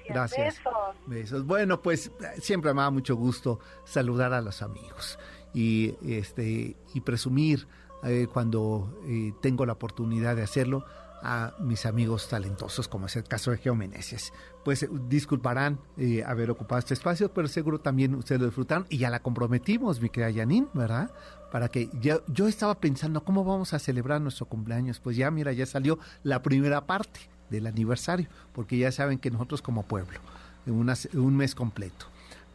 Gracias. 0.08 0.60
Besos. 1.06 1.44
Bueno, 1.44 1.80
pues 1.82 2.10
siempre 2.40 2.72
me 2.74 2.82
da 2.82 2.90
mucho 2.90 3.16
gusto 3.16 3.60
saludar 3.84 4.32
a 4.32 4.40
los 4.40 4.62
amigos 4.62 5.18
y, 5.52 5.96
este, 6.06 6.76
y 6.94 7.00
presumir 7.00 7.66
eh, 8.04 8.28
cuando 8.32 9.00
eh, 9.06 9.32
tengo 9.42 9.66
la 9.66 9.72
oportunidad 9.72 10.36
de 10.36 10.42
hacerlo 10.42 10.84
a 11.22 11.54
mis 11.58 11.86
amigos 11.86 12.28
talentosos, 12.28 12.88
como 12.88 13.06
es 13.06 13.16
el 13.16 13.24
caso 13.24 13.50
de 13.50 13.58
Geomeneses. 13.58 14.32
Pues 14.64 14.82
eh, 14.82 14.88
disculparán 15.08 15.78
eh, 15.96 16.22
haber 16.24 16.50
ocupado 16.50 16.78
este 16.78 16.94
espacio, 16.94 17.32
pero 17.32 17.48
seguro 17.48 17.80
también 17.80 18.14
ustedes 18.14 18.40
lo 18.40 18.46
disfrutaron 18.46 18.86
y 18.88 18.98
ya 18.98 19.10
la 19.10 19.20
comprometimos, 19.20 20.00
mi 20.00 20.10
querida 20.10 20.40
Janine, 20.40 20.68
¿verdad? 20.74 21.10
Para 21.50 21.68
que 21.68 21.88
yo, 22.00 22.22
yo 22.26 22.46
estaba 22.48 22.74
pensando, 22.76 23.24
¿cómo 23.24 23.44
vamos 23.44 23.72
a 23.74 23.78
celebrar 23.78 24.20
nuestro 24.20 24.46
cumpleaños? 24.46 25.00
Pues 25.00 25.16
ya, 25.16 25.30
mira, 25.30 25.52
ya 25.52 25.66
salió 25.66 25.98
la 26.22 26.42
primera 26.42 26.86
parte 26.86 27.20
del 27.50 27.66
aniversario, 27.66 28.28
porque 28.52 28.78
ya 28.78 28.92
saben 28.92 29.18
que 29.18 29.30
nosotros 29.30 29.62
como 29.62 29.84
pueblo, 29.84 30.20
en 30.66 30.74
un 30.74 31.36
mes 31.36 31.54
completo. 31.54 32.06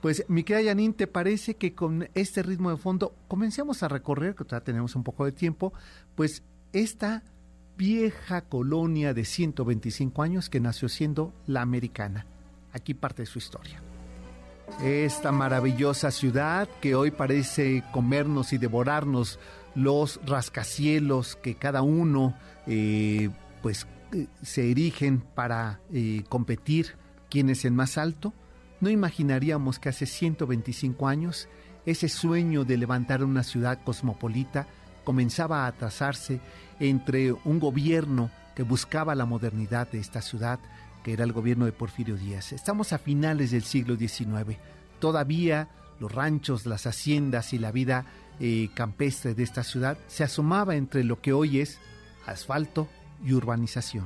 Pues, 0.04 0.26
mi 0.28 0.43
querida 0.43 0.71
Janine, 0.71 0.93
¿te 0.93 1.08
parece 1.08 1.56
que 1.56 1.73
con 1.73 2.10
este 2.13 2.43
ritmo 2.43 2.69
de 2.69 2.76
fondo 2.76 3.15
comencemos 3.30 3.84
a 3.84 3.88
recorrer, 3.88 4.36
que 4.36 4.43
todavía 4.43 4.65
tenemos 4.65 4.97
un 4.97 5.04
poco 5.06 5.23
de 5.23 5.32
tiempo, 5.32 5.71
pues 6.15 6.43
esta 6.73 7.23
vieja 7.78 8.42
colonia 8.42 9.14
de 9.14 9.26
125 9.26 10.22
años 10.22 10.50
que 10.50 10.60
nació 10.60 10.90
siendo 10.90 11.34
la 11.48 11.62
americana. 11.62 12.26
Aquí 12.72 12.94
parte 12.94 13.24
de 13.24 13.26
su 13.28 13.40
historia. 13.40 13.82
Esta 14.82 15.32
maravillosa 15.32 16.10
ciudad 16.12 16.68
que 16.82 16.96
hoy 16.96 17.12
parece 17.12 17.84
comernos 17.92 18.54
y 18.54 18.58
devorarnos 18.58 19.40
los 19.76 20.20
rascacielos 20.26 21.36
que 21.36 21.56
cada 21.56 21.82
uno 21.82 22.36
eh, 22.66 23.30
pues 23.62 23.88
eh, 24.14 24.28
se 24.42 24.72
erigen 24.72 25.22
para 25.22 25.80
eh, 25.92 26.24
competir 26.30 26.96
quién 27.30 27.50
es 27.50 27.70
más 27.72 27.98
alto, 27.98 28.34
no 28.80 28.90
imaginaríamos 28.90 29.80
que 29.80 29.90
hace 29.90 30.06
125 30.06 31.08
años 31.08 31.48
ese 31.86 32.10
sueño 32.10 32.64
de 32.64 32.78
levantar 32.78 33.24
una 33.24 33.44
ciudad 33.44 33.80
cosmopolita 33.84 34.68
comenzaba 35.04 35.66
a 35.66 35.72
trazarse 35.72 36.39
entre 36.80 37.32
un 37.32 37.60
gobierno 37.60 38.30
que 38.56 38.63
buscaba 38.63 39.16
la 39.16 39.26
modernidad 39.26 39.89
de 39.89 40.00
esta 40.00 40.22
ciudad, 40.22 40.60
que 41.04 41.13
era 41.13 41.24
el 41.24 41.34
gobierno 41.34 41.66
de 41.66 41.72
Porfirio 41.72 42.16
Díaz. 42.16 42.54
Estamos 42.54 42.94
a 42.94 42.98
finales 42.98 43.52
del 43.52 43.63
siglo 43.63 43.96
XIX. 43.96 44.58
Todavía 45.00 45.70
los 46.00 46.12
ranchos, 46.12 46.66
las 46.66 46.86
haciendas 46.86 47.54
y 47.54 47.60
la 47.60 47.72
vida 47.72 48.06
eh, 48.39 48.70
campestre 48.74 49.36
de 49.36 49.44
esta 49.44 49.63
ciudad 49.63 49.98
se 50.08 50.24
asomaba 50.24 50.76
entre 50.76 51.04
lo 51.04 51.22
que 51.22 51.34
hoy 51.34 51.60
es 51.60 51.80
asfalto 52.26 52.88
y 53.24 53.34
urbanización. 53.34 54.06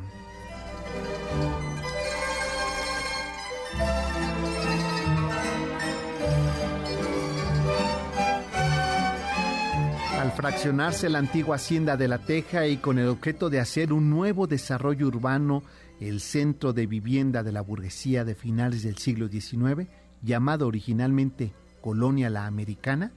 Fraccionarse 10.38 11.10
la 11.10 11.18
antigua 11.18 11.56
hacienda 11.56 11.98
de 11.98 12.08
la 12.08 12.20
Teja 12.20 12.68
y 12.68 12.78
con 12.78 13.00
el 13.00 13.08
objeto 13.08 13.50
de 13.50 13.60
hacer 13.60 13.92
un 13.92 14.12
nuevo 14.12 14.46
desarrollo 14.46 15.08
urbano, 15.08 15.64
el 16.00 16.22
centro 16.22 16.74
de 16.74 16.86
vivienda 16.86 17.42
de 17.42 17.52
la 17.52 17.62
burguesía 17.62 18.24
de 18.24 18.36
finales 18.36 18.84
del 18.84 19.00
siglo 19.00 19.30
XIX, 19.30 19.90
llamado 20.22 20.68
originalmente 20.68 21.54
Colonia 21.82 22.30
La 22.30 22.46
Americana, 22.46 23.14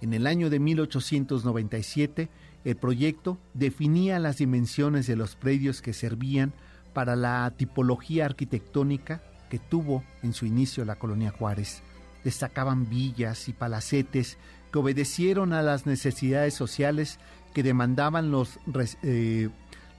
en 0.00 0.14
el 0.14 0.26
año 0.26 0.50
de 0.50 0.58
1897 0.58 2.28
el 2.64 2.74
proyecto 2.74 3.38
definía 3.54 4.18
las 4.18 4.38
dimensiones 4.38 5.06
de 5.06 5.14
los 5.14 5.36
predios 5.36 5.80
que 5.80 5.92
servían 5.92 6.52
para 6.92 7.14
la 7.14 7.52
tipología 7.56 8.24
arquitectónica 8.24 9.22
que 9.48 9.60
tuvo 9.60 10.02
en 10.24 10.32
su 10.32 10.44
inicio 10.44 10.84
la 10.84 10.96
colonia 10.96 11.30
Juárez. 11.30 11.84
Destacaban 12.24 12.88
villas 12.90 13.48
y 13.48 13.52
palacetes 13.52 14.38
que 14.74 14.80
obedecieron 14.80 15.52
a 15.52 15.62
las 15.62 15.86
necesidades 15.86 16.52
sociales 16.52 17.20
que 17.54 17.62
demandaban 17.62 18.32
los, 18.32 18.58
eh, 19.04 19.48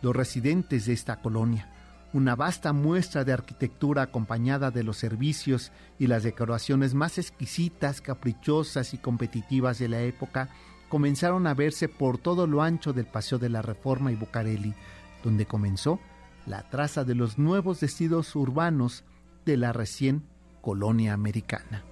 los 0.01 0.13
residentes 0.13 0.85
de 0.85 0.91
esta 0.91 1.21
colonia. 1.21 1.69
Una 2.11 2.35
vasta 2.35 2.73
muestra 2.73 3.23
de 3.23 3.31
arquitectura 3.31 4.01
acompañada 4.01 4.71
de 4.71 4.83
los 4.83 4.97
servicios 4.97 5.71
y 5.97 6.07
las 6.07 6.23
decoraciones 6.23 6.93
más 6.93 7.17
exquisitas, 7.17 8.01
caprichosas 8.01 8.93
y 8.93 8.97
competitivas 8.97 9.79
de 9.79 9.87
la 9.87 10.01
época 10.01 10.49
comenzaron 10.89 11.47
a 11.47 11.53
verse 11.53 11.87
por 11.87 12.17
todo 12.17 12.45
lo 12.45 12.61
ancho 12.61 12.91
del 12.91 13.05
Paseo 13.05 13.39
de 13.39 13.47
la 13.47 13.61
Reforma 13.61 14.11
y 14.11 14.15
Bucareli, 14.15 14.73
donde 15.23 15.45
comenzó 15.45 16.01
la 16.45 16.69
traza 16.69 17.05
de 17.05 17.15
los 17.15 17.37
nuevos 17.37 17.79
destinos 17.79 18.35
urbanos 18.35 19.05
de 19.45 19.55
la 19.55 19.71
recién 19.71 20.25
colonia 20.59 21.13
americana. 21.13 21.85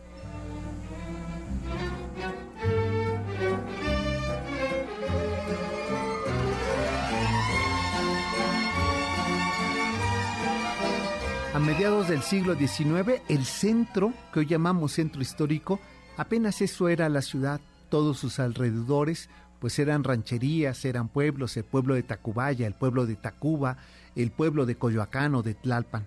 Mediados 11.65 12.10
del 12.10 12.21
siglo 12.21 12.56
XIX, 12.56 13.21
el 13.30 13.45
centro, 13.45 14.13
que 14.34 14.41
hoy 14.41 14.45
llamamos 14.45 14.93
centro 14.93 15.21
histórico, 15.21 15.80
apenas 16.17 16.62
eso 16.62 16.89
era 16.89 17.08
la 17.08 17.21
ciudad, 17.21 17.62
todos 17.89 18.17
sus 18.17 18.39
alrededores, 18.39 19.30
pues 19.60 19.80
eran 19.80 20.04
rancherías, 20.04 20.84
eran 20.84 21.08
pueblos, 21.08 21.56
el 21.56 21.63
pueblo 21.63 21.95
de 21.95 22.04
Tacubaya, 22.04 22.67
el 22.67 22.73
pueblo 22.73 23.06
de 23.06 23.15
Tacuba, 23.15 23.78
el 24.15 24.32
pueblo 24.32 24.65
de 24.65 24.76
Coyoacán 24.76 25.36
o 25.36 25.43
de 25.43 25.54
Tlalpan. 25.54 26.06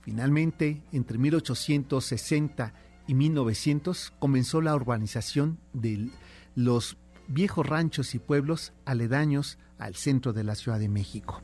Finalmente, 0.00 0.80
entre 0.90 1.18
1860 1.18 2.72
y 3.06 3.14
1900 3.14 4.14
comenzó 4.18 4.62
la 4.62 4.74
urbanización 4.74 5.58
de 5.74 6.08
los 6.54 6.96
viejos 7.28 7.66
ranchos 7.66 8.14
y 8.14 8.18
pueblos 8.18 8.72
aledaños 8.86 9.58
al 9.78 9.96
centro 9.96 10.32
de 10.32 10.44
la 10.44 10.54
Ciudad 10.54 10.78
de 10.78 10.88
México. 10.88 11.42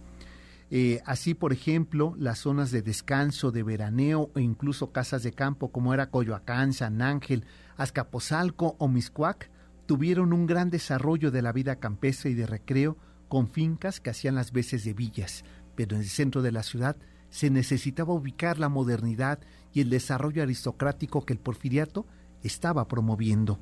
Eh, 0.72 1.02
así, 1.04 1.34
por 1.34 1.52
ejemplo, 1.52 2.14
las 2.16 2.38
zonas 2.38 2.70
de 2.70 2.82
descanso, 2.82 3.50
de 3.50 3.64
veraneo 3.64 4.30
e 4.36 4.40
incluso 4.40 4.92
casas 4.92 5.24
de 5.24 5.32
campo 5.32 5.72
como 5.72 5.92
era 5.92 6.10
Coyoacán, 6.10 6.72
San 6.72 7.02
Ángel, 7.02 7.44
Azcapotzalco 7.76 8.76
o 8.78 8.86
Miscuac, 8.86 9.50
tuvieron 9.86 10.32
un 10.32 10.46
gran 10.46 10.70
desarrollo 10.70 11.32
de 11.32 11.42
la 11.42 11.52
vida 11.52 11.76
campestre 11.76 12.30
y 12.30 12.34
de 12.34 12.46
recreo 12.46 12.96
con 13.28 13.48
fincas 13.48 14.00
que 14.00 14.10
hacían 14.10 14.36
las 14.36 14.52
veces 14.52 14.84
de 14.84 14.94
villas, 14.94 15.44
pero 15.74 15.96
en 15.96 16.02
el 16.02 16.08
centro 16.08 16.42
de 16.42 16.52
la 16.52 16.62
ciudad 16.62 16.96
se 17.30 17.50
necesitaba 17.50 18.14
ubicar 18.14 18.58
la 18.58 18.68
modernidad 18.68 19.40
y 19.72 19.80
el 19.80 19.90
desarrollo 19.90 20.42
aristocrático 20.42 21.24
que 21.24 21.32
el 21.32 21.40
porfiriato 21.40 22.06
estaba 22.42 22.86
promoviendo. 22.86 23.58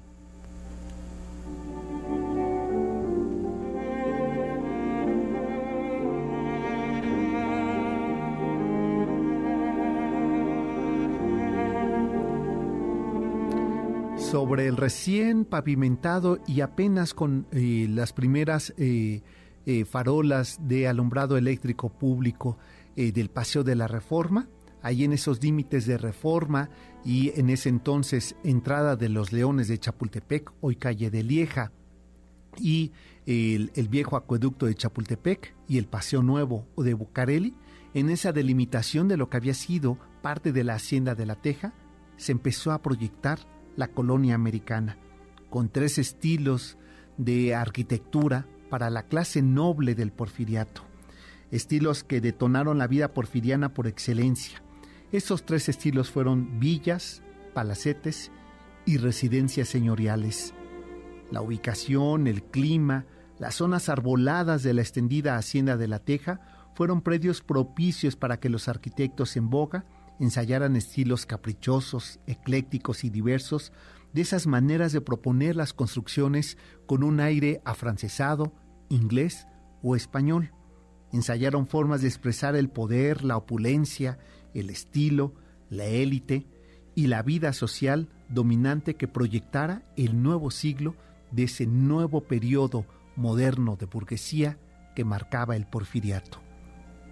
Sobre 14.30 14.66
el 14.66 14.76
recién 14.76 15.46
pavimentado 15.46 16.38
y 16.46 16.60
apenas 16.60 17.14
con 17.14 17.46
eh, 17.50 17.86
las 17.88 18.12
primeras 18.12 18.74
eh, 18.76 19.22
eh, 19.64 19.86
farolas 19.86 20.58
de 20.68 20.86
alumbrado 20.86 21.38
eléctrico 21.38 21.88
público 21.88 22.58
del 22.96 23.30
Paseo 23.30 23.62
de 23.62 23.76
la 23.76 23.86
Reforma, 23.86 24.48
ahí 24.82 25.04
en 25.04 25.12
esos 25.12 25.40
límites 25.40 25.86
de 25.86 25.98
Reforma 25.98 26.68
y 27.04 27.30
en 27.38 27.48
ese 27.48 27.68
entonces 27.68 28.34
entrada 28.42 28.96
de 28.96 29.08
los 29.08 29.32
Leones 29.32 29.68
de 29.68 29.78
Chapultepec, 29.78 30.50
hoy 30.60 30.74
calle 30.74 31.08
de 31.08 31.22
Lieja, 31.22 31.70
y 32.58 32.90
el, 33.24 33.70
el 33.76 33.88
viejo 33.88 34.16
acueducto 34.16 34.66
de 34.66 34.74
Chapultepec 34.74 35.54
y 35.68 35.78
el 35.78 35.86
Paseo 35.86 36.24
Nuevo 36.24 36.66
de 36.76 36.92
Bucareli, 36.92 37.54
en 37.94 38.10
esa 38.10 38.32
delimitación 38.32 39.06
de 39.06 39.16
lo 39.16 39.30
que 39.30 39.36
había 39.36 39.54
sido 39.54 39.96
parte 40.20 40.50
de 40.50 40.64
la 40.64 40.74
hacienda 40.74 41.14
de 41.14 41.26
la 41.26 41.36
Teja, 41.36 41.72
se 42.16 42.32
empezó 42.32 42.72
a 42.72 42.82
proyectar 42.82 43.38
la 43.78 43.86
colonia 43.86 44.34
americana, 44.34 44.98
con 45.50 45.68
tres 45.68 45.98
estilos 45.98 46.76
de 47.16 47.54
arquitectura 47.54 48.44
para 48.70 48.90
la 48.90 49.04
clase 49.04 49.40
noble 49.40 49.94
del 49.94 50.10
porfiriato, 50.10 50.82
estilos 51.52 52.02
que 52.02 52.20
detonaron 52.20 52.78
la 52.78 52.88
vida 52.88 53.14
porfiriana 53.14 53.72
por 53.74 53.86
excelencia. 53.86 54.60
Esos 55.12 55.46
tres 55.46 55.68
estilos 55.68 56.10
fueron 56.10 56.58
villas, 56.58 57.22
palacetes 57.54 58.32
y 58.84 58.96
residencias 58.96 59.68
señoriales. 59.68 60.54
La 61.30 61.40
ubicación, 61.40 62.26
el 62.26 62.42
clima, 62.42 63.06
las 63.38 63.54
zonas 63.54 63.88
arboladas 63.88 64.64
de 64.64 64.74
la 64.74 64.82
extendida 64.82 65.36
hacienda 65.36 65.76
de 65.76 65.86
la 65.86 66.00
Teja 66.00 66.40
fueron 66.74 67.00
predios 67.00 67.42
propicios 67.42 68.16
para 68.16 68.40
que 68.40 68.48
los 68.48 68.66
arquitectos 68.66 69.36
en 69.36 69.50
boga 69.50 69.84
ensayaran 70.20 70.76
estilos 70.76 71.26
caprichosos, 71.26 72.20
eclécticos 72.26 73.04
y 73.04 73.10
diversos 73.10 73.72
de 74.12 74.22
esas 74.22 74.46
maneras 74.46 74.92
de 74.92 75.00
proponer 75.00 75.56
las 75.56 75.72
construcciones 75.72 76.56
con 76.86 77.02
un 77.02 77.20
aire 77.20 77.60
afrancesado, 77.64 78.52
inglés 78.88 79.46
o 79.82 79.96
español. 79.96 80.52
Ensayaron 81.12 81.66
formas 81.66 82.02
de 82.02 82.08
expresar 82.08 82.56
el 82.56 82.68
poder, 82.68 83.24
la 83.24 83.36
opulencia, 83.36 84.18
el 84.54 84.70
estilo, 84.70 85.34
la 85.70 85.84
élite 85.84 86.46
y 86.94 87.06
la 87.06 87.22
vida 87.22 87.52
social 87.52 88.08
dominante 88.28 88.94
que 88.94 89.08
proyectara 89.08 89.82
el 89.96 90.22
nuevo 90.22 90.50
siglo 90.50 90.96
de 91.30 91.44
ese 91.44 91.66
nuevo 91.66 92.22
periodo 92.22 92.86
moderno 93.16 93.76
de 93.76 93.86
burguesía 93.86 94.58
que 94.94 95.04
marcaba 95.04 95.56
el 95.56 95.66
porfiriato. 95.66 96.40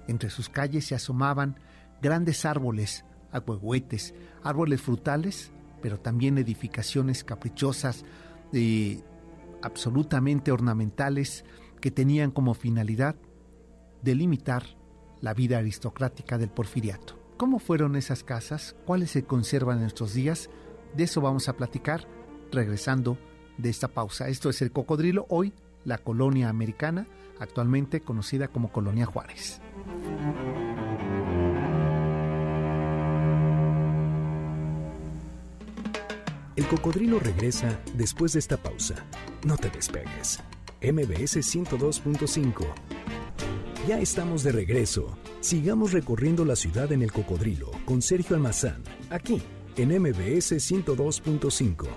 Entre 0.09 0.31
sus 0.31 0.49
calles 0.49 0.87
se 0.87 0.95
asomaban 0.95 1.59
grandes 2.03 2.45
árboles, 2.45 3.05
acuehuetes, 3.33 4.15
árboles 4.43 4.81
frutales, 4.81 5.53
pero 5.83 5.99
también 5.99 6.39
edificaciones 6.39 7.25
caprichosas, 7.25 8.05
eh, 8.53 9.03
absolutamente 9.63 10.53
ornamentales, 10.53 11.45
que 11.81 11.91
tenían 11.91 12.31
como 12.31 12.55
finalidad 12.55 13.17
delimitar 14.03 14.65
la 15.21 15.35
vida 15.35 15.59
aristocrática 15.59 16.39
del 16.39 16.51
porfiriato. 16.51 17.19
¿Cómo 17.37 17.59
fueron 17.59 17.97
esas 17.97 18.25
casas? 18.25 18.77
¿Cuáles 18.87 19.11
se 19.11 19.25
conservan 19.25 19.77
en 19.77 19.83
nuestros 19.83 20.15
días? 20.15 20.49
De 20.97 21.05
eso 21.05 21.21
vamos 21.21 21.49
a 21.49 21.57
platicar 21.57 22.07
regresando 22.51 23.19
de 23.59 23.69
esta 23.69 23.89
pausa. 23.89 24.29
Esto 24.29 24.49
es 24.49 24.63
el 24.63 24.73
cocodrilo, 24.73 25.27
hoy 25.29 25.53
la 25.85 25.99
colonia 25.99 26.49
americana, 26.49 27.07
actualmente 27.39 28.01
conocida 28.01 28.49
como 28.49 28.73
Colonia 28.73 29.07
Juárez. 29.07 29.61
El 36.57 36.67
cocodrilo 36.69 37.19
regresa 37.19 37.79
después 37.95 38.33
de 38.33 38.39
esta 38.39 38.57
pausa. 38.57 38.95
No 39.45 39.59
te 39.59 39.69
despegues. 39.69 40.41
MBS 40.81 41.37
102.5. 41.37 42.65
Ya 43.87 43.99
estamos 44.01 44.43
de 44.43 44.53
regreso. 44.53 45.19
Sigamos 45.41 45.93
recorriendo 45.93 46.47
la 46.47 46.57
ciudad 46.57 46.91
en 46.93 47.03
el 47.03 47.13
cocodrilo 47.13 47.71
con 47.85 48.01
Sergio 48.01 48.37
Almazán, 48.37 48.83
aquí 49.11 49.43
en 49.77 49.91
MBS 50.01 50.53
102.5. 50.53 51.89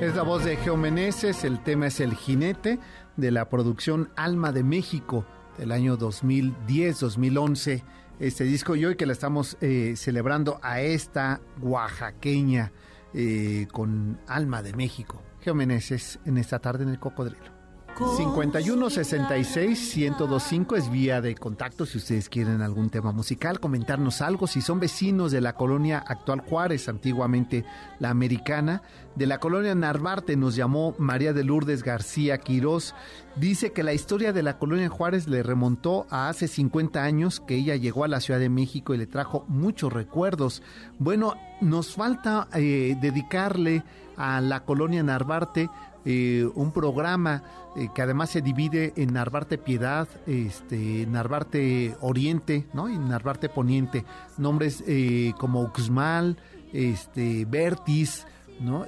Es 0.00 0.14
la 0.14 0.22
voz 0.22 0.44
de 0.44 0.56
Geomeneses, 0.58 1.42
el 1.42 1.60
tema 1.64 1.88
es 1.88 1.98
El 1.98 2.14
jinete 2.14 2.78
de 3.16 3.30
la 3.32 3.48
producción 3.48 4.10
Alma 4.14 4.52
de 4.52 4.62
México 4.62 5.26
del 5.58 5.72
año 5.72 5.98
2010-2011. 5.98 7.82
Este 8.20 8.44
disco 8.44 8.76
y 8.76 8.84
hoy 8.84 8.94
que 8.94 9.06
la 9.06 9.14
estamos 9.14 9.56
eh, 9.60 9.94
celebrando 9.96 10.60
a 10.62 10.80
esta 10.80 11.40
oaxaqueña 11.60 12.70
eh, 13.14 13.66
con 13.72 14.20
Alma 14.26 14.62
de 14.62 14.72
México. 14.74 15.22
Geomeneses 15.40 16.18
en 16.24 16.38
esta 16.38 16.58
tarde 16.58 16.84
en 16.84 16.90
el 16.90 16.98
Cocodrilo. 16.98 17.61
51 17.98 18.90
66 18.90 19.96
1025 19.96 20.76
es 20.76 20.90
vía 20.90 21.20
de 21.20 21.34
contacto 21.34 21.84
si 21.84 21.98
ustedes 21.98 22.28
quieren 22.28 22.62
algún 22.62 22.88
tema 22.88 23.12
musical, 23.12 23.60
comentarnos 23.60 24.22
algo, 24.22 24.46
si 24.46 24.62
son 24.62 24.80
vecinos 24.80 25.30
de 25.30 25.40
la 25.40 25.54
colonia 25.54 25.98
actual 25.98 26.40
Juárez, 26.40 26.88
antiguamente 26.88 27.64
la 27.98 28.10
americana, 28.10 28.82
de 29.14 29.26
la 29.26 29.38
colonia 29.38 29.74
Narvarte 29.74 30.36
nos 30.36 30.56
llamó 30.56 30.94
María 30.98 31.34
de 31.34 31.44
Lourdes 31.44 31.82
García 31.82 32.38
Quirós, 32.38 32.94
dice 33.36 33.72
que 33.72 33.82
la 33.82 33.92
historia 33.92 34.32
de 34.32 34.42
la 34.42 34.58
colonia 34.58 34.88
Juárez 34.88 35.28
le 35.28 35.42
remontó 35.42 36.06
a 36.08 36.28
hace 36.28 36.48
50 36.48 37.02
años 37.02 37.40
que 37.40 37.56
ella 37.56 37.76
llegó 37.76 38.04
a 38.04 38.08
la 38.08 38.20
Ciudad 38.20 38.40
de 38.40 38.48
México 38.48 38.94
y 38.94 38.98
le 38.98 39.06
trajo 39.06 39.44
muchos 39.48 39.92
recuerdos. 39.92 40.62
Bueno, 40.98 41.34
nos 41.60 41.94
falta 41.94 42.48
eh, 42.54 42.96
dedicarle 43.00 43.84
a 44.16 44.40
la 44.40 44.64
colonia 44.64 45.02
Narvarte 45.02 45.68
eh, 46.04 46.48
un 46.54 46.72
programa 46.72 47.44
eh, 47.76 47.88
que 47.94 48.02
además 48.02 48.30
se 48.30 48.42
divide 48.42 48.92
en 48.96 49.12
Narvarte 49.12 49.56
Piedad, 49.56 50.08
este, 50.26 51.06
Narvarte 51.06 51.94
Oriente, 52.00 52.66
¿no? 52.72 52.88
Y 52.88 52.98
Narvarte 52.98 53.48
Poniente, 53.48 54.04
nombres 54.36 54.82
eh, 54.86 55.32
como 55.38 55.62
Uxmal, 55.62 56.38
este, 56.72 57.44
Vertis, 57.44 58.26
¿no? 58.60 58.86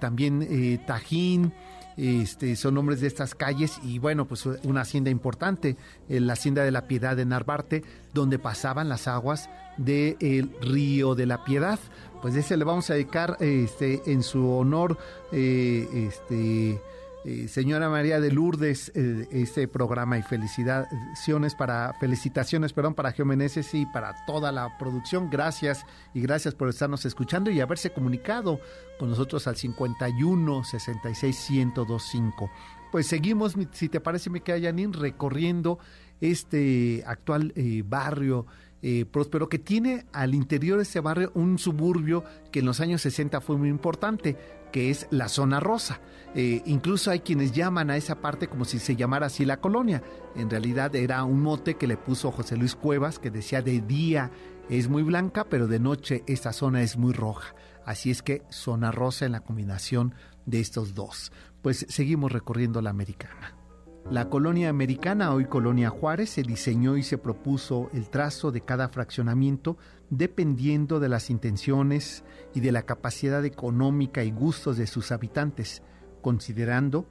también 0.00 0.80
Tajín, 0.86 1.52
este, 1.96 2.56
son 2.56 2.74
nombres 2.74 3.00
de 3.00 3.06
estas 3.06 3.34
calles 3.34 3.78
y 3.84 3.98
bueno, 3.98 4.24
pues 4.26 4.44
una 4.64 4.80
hacienda 4.80 5.10
importante, 5.10 5.76
la 6.08 6.32
hacienda 6.32 6.64
de 6.64 6.70
la 6.72 6.88
Piedad 6.88 7.16
de 7.16 7.24
Narvarte, 7.24 7.84
donde 8.12 8.38
pasaban 8.38 8.88
las 8.88 9.06
aguas 9.06 9.48
del 9.76 10.50
río 10.60 11.14
de 11.14 11.26
la 11.26 11.44
Piedad 11.44 11.78
pues 12.20 12.34
ese 12.34 12.56
le 12.56 12.64
vamos 12.64 12.90
a 12.90 12.94
dedicar 12.94 13.36
este, 13.40 14.02
en 14.06 14.22
su 14.22 14.50
honor, 14.50 14.98
eh, 15.32 15.88
este, 15.92 16.80
eh, 17.24 17.48
señora 17.48 17.88
María 17.88 18.20
de 18.20 18.32
Lourdes, 18.32 18.90
eh, 18.94 19.28
este 19.30 19.68
programa 19.68 20.18
y 20.18 20.22
felicitaciones 20.22 21.54
para, 21.54 21.94
felicitaciones, 22.00 22.72
perdón, 22.72 22.94
para 22.94 23.12
Geomeneses 23.12 23.72
y 23.74 23.86
para 23.86 24.14
toda 24.26 24.52
la 24.52 24.76
producción. 24.78 25.30
Gracias 25.30 25.84
y 26.14 26.20
gracias 26.20 26.54
por 26.54 26.68
estarnos 26.68 27.04
escuchando 27.04 27.50
y 27.50 27.60
haberse 27.60 27.90
comunicado 27.90 28.60
con 28.98 29.10
nosotros 29.10 29.46
al 29.46 29.56
51 29.56 30.64
66 30.64 31.50
1025. 31.50 32.50
Pues 32.90 33.06
seguimos, 33.06 33.54
si 33.72 33.88
te 33.88 34.00
parece, 34.00 34.30
me 34.30 34.40
queda 34.40 34.60
Janine, 34.60 34.96
recorriendo 34.96 35.78
este 36.20 37.04
actual 37.06 37.52
barrio 37.84 38.46
eh, 38.82 39.04
próspero 39.04 39.48
que 39.48 39.58
tiene 39.58 40.06
al 40.12 40.34
interior 40.34 40.76
de 40.76 40.84
ese 40.84 41.00
barrio 41.00 41.32
un 41.34 41.58
suburbio 41.58 42.24
que 42.52 42.60
en 42.60 42.66
los 42.66 42.80
años 42.80 43.02
60 43.02 43.40
fue 43.40 43.56
muy 43.56 43.68
importante, 43.68 44.36
que 44.72 44.90
es 44.90 45.06
la 45.10 45.28
zona 45.28 45.60
rosa. 45.60 46.00
Eh, 46.34 46.62
incluso 46.66 47.10
hay 47.10 47.20
quienes 47.20 47.52
llaman 47.52 47.90
a 47.90 47.96
esa 47.96 48.20
parte 48.20 48.48
como 48.48 48.64
si 48.64 48.78
se 48.78 48.96
llamara 48.96 49.26
así 49.26 49.44
la 49.44 49.60
colonia. 49.60 50.02
En 50.36 50.50
realidad 50.50 50.94
era 50.94 51.24
un 51.24 51.42
mote 51.42 51.74
que 51.74 51.86
le 51.86 51.96
puso 51.96 52.30
José 52.30 52.56
Luis 52.56 52.74
Cuevas, 52.74 53.18
que 53.18 53.30
decía 53.30 53.62
de 53.62 53.80
día 53.80 54.30
es 54.68 54.88
muy 54.88 55.02
blanca, 55.02 55.44
pero 55.44 55.66
de 55.66 55.80
noche 55.80 56.22
esta 56.26 56.52
zona 56.52 56.82
es 56.82 56.96
muy 56.96 57.12
roja. 57.12 57.54
Así 57.84 58.10
es 58.10 58.22
que 58.22 58.42
zona 58.50 58.92
rosa 58.92 59.24
en 59.24 59.32
la 59.32 59.40
combinación 59.40 60.14
de 60.44 60.60
estos 60.60 60.94
dos. 60.94 61.32
Pues 61.62 61.86
seguimos 61.88 62.32
recorriendo 62.32 62.82
la 62.82 62.90
americana. 62.90 63.57
La 64.10 64.30
colonia 64.30 64.70
americana, 64.70 65.34
hoy 65.34 65.44
colonia 65.44 65.90
Juárez, 65.90 66.30
se 66.30 66.42
diseñó 66.42 66.96
y 66.96 67.02
se 67.02 67.18
propuso 67.18 67.90
el 67.92 68.08
trazo 68.08 68.50
de 68.50 68.62
cada 68.62 68.88
fraccionamiento 68.88 69.76
dependiendo 70.08 70.98
de 70.98 71.10
las 71.10 71.28
intenciones 71.28 72.24
y 72.54 72.60
de 72.60 72.72
la 72.72 72.84
capacidad 72.84 73.44
económica 73.44 74.24
y 74.24 74.30
gustos 74.30 74.78
de 74.78 74.86
sus 74.86 75.12
habitantes, 75.12 75.82
considerando 76.22 77.04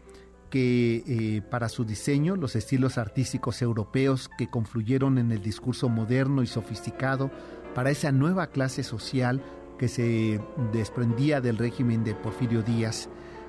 que 0.49 1.03
eh, 1.05 1.41
para 1.51 1.69
su 1.69 1.85
diseño 1.85 2.35
los 2.35 2.55
estilos 2.55 2.97
artísticos 2.97 3.61
europeos 3.61 4.27
que 4.35 4.49
confluyeron 4.49 5.19
en 5.19 5.31
el 5.31 5.43
discurso 5.43 5.89
moderno 5.89 6.41
y 6.41 6.47
sofisticado 6.47 7.29
para 7.75 7.91
esa 7.91 8.11
nueva 8.11 8.47
clase 8.47 8.81
social 8.81 9.43
que 9.77 9.87
se 9.87 10.41
desprendía 10.73 11.41
del 11.41 11.59
régimen 11.59 12.03
de 12.03 12.15
Porfirio 12.15 12.63
Díaz 12.63 13.07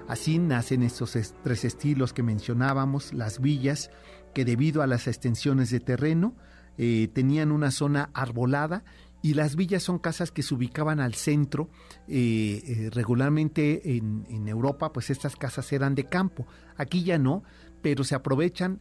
Así 0.08 0.38
nacen 0.38 0.82
estos 0.82 1.16
tres 1.44 1.64
estilos 1.64 2.14
que 2.14 2.22
mencionábamos, 2.22 3.12
las 3.12 3.40
villas, 3.40 3.90
que 4.32 4.46
debido 4.46 4.80
a 4.80 4.86
las 4.86 5.06
extensiones 5.06 5.70
de 5.70 5.80
terreno 5.80 6.34
eh, 6.78 7.08
tenían 7.12 7.52
una 7.52 7.70
zona 7.70 8.10
arbolada 8.14 8.84
y 9.20 9.34
las 9.34 9.54
villas 9.54 9.82
son 9.82 9.98
casas 9.98 10.30
que 10.30 10.42
se 10.42 10.54
ubicaban 10.54 10.98
al 11.00 11.12
centro. 11.14 11.68
Eh, 12.06 12.62
eh, 12.64 12.90
regularmente 12.90 13.96
en, 13.96 14.48
Europa, 14.48 14.92
pues 14.94 15.10
estas 15.10 15.36
casas 15.36 15.70
eran 15.72 15.94
de 15.94 16.04
campo. 16.04 16.46
Aquí 16.76 17.04
ya 17.04 17.18
no, 17.18 17.42
pero 17.82 18.02
se 18.02 18.14
aprovechan 18.14 18.80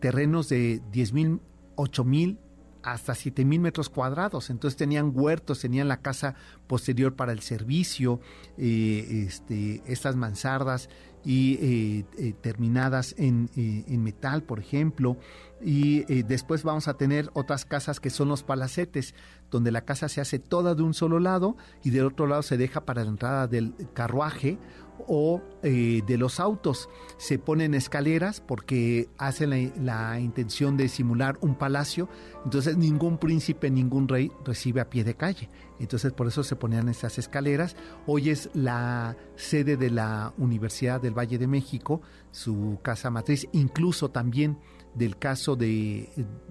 terrenos 0.00 0.48
de 0.48 0.80
10 0.90 1.12
mil, 1.12 1.40
8 1.76 2.04
mil 2.04 2.38
hasta 2.84 3.14
mil 3.44 3.60
metros 3.60 3.88
cuadrados. 3.88 4.50
Entonces 4.50 4.76
tenían 4.76 5.12
huertos, 5.14 5.60
tenían 5.60 5.88
la 5.88 6.00
casa 6.00 6.34
posterior 6.66 7.14
para 7.14 7.32
el 7.32 7.40
servicio, 7.40 8.20
eh, 8.58 9.24
este, 9.26 9.82
estas 9.86 10.16
mansardas 10.16 10.90
y 11.24 11.54
eh, 11.54 12.04
eh, 12.18 12.34
terminadas 12.38 13.14
en, 13.16 13.48
en, 13.56 14.02
metal, 14.02 14.42
por 14.42 14.60
ejemplo. 14.60 15.16
Y 15.62 16.22
después 16.24 16.62
vamos 16.62 16.88
a 16.88 16.94
tener 16.94 17.30
otras 17.32 17.64
casas 17.64 17.98
que 17.98 18.10
son 18.10 18.28
los 18.28 18.42
palacetes, 18.42 19.14
donde 19.50 19.72
la 19.72 19.86
casa 19.86 20.10
se 20.10 20.20
hace 20.20 20.38
toda 20.38 20.74
de 20.74 20.82
un 20.82 20.92
solo 20.92 21.20
lado 21.20 21.56
y 21.82 21.90
del 21.90 22.04
otro 22.04 22.26
lado 22.26 22.42
se 22.42 22.58
deja 22.58 22.84
para 22.84 23.02
la 23.02 23.10
entrada 23.10 23.46
del 23.46 23.74
carruaje 23.94 24.58
o 25.06 25.42
eh, 25.62 26.02
de 26.06 26.18
los 26.18 26.40
autos. 26.40 26.88
Se 27.16 27.38
ponen 27.38 27.74
escaleras 27.74 28.40
porque 28.40 29.08
hacen 29.18 29.72
la, 29.84 30.20
intención 30.20 30.76
de 30.76 30.88
simular 30.88 31.38
un 31.40 31.54
palacio. 31.54 32.08
Entonces 32.44 32.76
ningún 32.76 33.18
príncipe, 33.18 33.70
ningún 33.70 34.08
rey 34.08 34.30
recibe 34.44 34.80
a 34.80 34.90
pie 34.90 35.04
de 35.04 35.14
calle. 35.14 35.50
Entonces 35.80 36.12
por 36.12 36.26
eso 36.26 36.42
se 36.42 36.56
ponían 36.56 36.88
esas 36.88 37.18
escaleras. 37.18 37.76
Hoy 38.06 38.30
es 38.30 38.50
la 38.54 39.16
sede 39.36 39.76
de 39.76 39.90
la 39.90 40.32
Universidad 40.38 41.00
del 41.00 41.16
Valle 41.16 41.38
de 41.38 41.46
México, 41.46 42.00
su 42.30 42.78
casa 42.82 43.10
matriz. 43.10 43.48
Incluso 43.52 44.10
también 44.10 44.58
del 44.94 45.18
caso 45.18 45.56
de, 45.56 46.08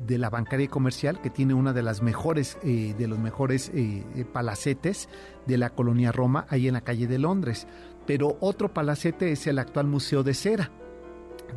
la 0.07 0.29
bancaria 0.29 0.67
comercial, 0.67 1.21
que 1.21 1.29
tiene 1.29 1.53
una 1.53 1.73
de 1.73 1.81
las 1.81 2.01
mejores, 2.01 2.57
eh, 2.63 2.93
de 2.97 3.07
los 3.07 3.17
mejores 3.17 3.71
eh, 3.73 4.25
palacetes 4.31 5.07
de 5.47 5.57
la 5.57 5.69
colonia 5.69 6.11
Roma, 6.11 6.45
ahí 6.49 6.67
en 6.67 6.73
la 6.73 6.81
calle 6.81 7.07
de 7.07 7.19
Londres 7.19 7.67
pero 8.05 8.37
otro 8.41 8.73
palacete 8.73 9.31
es 9.31 9.47
el 9.47 9.59
actual 9.59 9.87
Museo 9.87 10.23
de 10.23 10.33
Cera, 10.33 10.71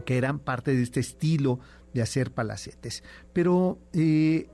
que 0.05 0.19
eran 0.19 0.39
parte 0.39 0.75
de 0.75 0.83
este 0.83 1.01
estilo 1.01 1.61
de 1.93 2.03
hacer 2.03 2.33
palacetes. 2.33 3.03
Pero 3.33 3.79
eh, 3.93 4.49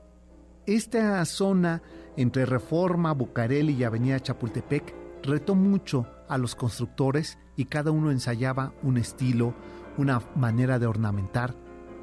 esta 0.67 1.25
zona 1.25 1.83
entre 2.17 2.47
Reforma, 2.47 3.13
Bucareli 3.13 3.75
y 3.75 3.85
Avenida 3.85 4.21
Chapultepec 4.21 4.95
retó 5.23 5.55
mucho 5.55 6.07
a 6.29 6.39
los 6.39 6.55
constructores 6.55 7.39
y 7.57 7.67
cada 7.67 7.91
uno 7.91 8.11
ensayaba 8.11 8.75
un 8.83 8.97
estilo, 8.97 9.55
una 9.99 10.23
manera 10.35 10.79
de 10.79 10.87
ornamentar 10.87 11.55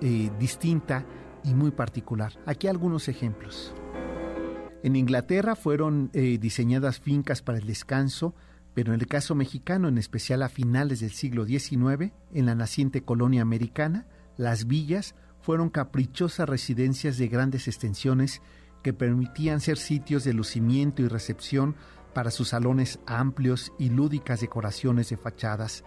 eh, 0.02 0.30
distinta 0.40 1.06
y 1.44 1.54
muy 1.54 1.72
particular. 1.72 2.34
Aquí 2.46 2.68
algunos 2.68 3.08
ejemplos. 3.08 3.74
En 4.84 4.96
Inglaterra 4.96 5.56
fueron 5.56 6.10
eh, 6.14 6.38
diseñadas 6.40 7.00
fincas 7.00 7.42
para 7.42 7.58
el 7.58 7.68
descanso, 7.68 8.34
pero 8.80 8.94
en 8.94 9.02
el 9.02 9.08
caso 9.08 9.36
mexicano, 9.36 9.90
en 9.90 9.98
especial 9.98 10.42
a 10.42 10.48
finales 10.48 11.02
del 11.02 11.12
siglo 11.12 11.46
XIX, 11.46 12.14
en 12.34 12.46
la 12.46 12.56
naciente 12.56 13.04
colonia 13.04 13.42
americana, 13.42 14.08
las 14.38 14.68
villas 14.68 15.16
fueron 15.42 15.70
caprichosas 15.70 16.48
residencias 16.48 17.18
de 17.18 17.28
grandes 17.28 17.68
extensiones 17.68 18.42
que 18.82 18.94
permitían 18.94 19.60
ser 19.60 19.78
sitios 19.78 20.24
de 20.24 20.32
lucimiento 20.32 21.02
y 21.02 21.10
recepción 21.10 21.76
para 22.14 22.32
sus 22.32 22.48
salones 22.48 23.02
amplios 23.06 23.74
y 23.78 23.90
lúdicas 23.90 24.40
decoraciones 24.40 25.10
de 25.10 25.18
fachadas. 25.18 25.84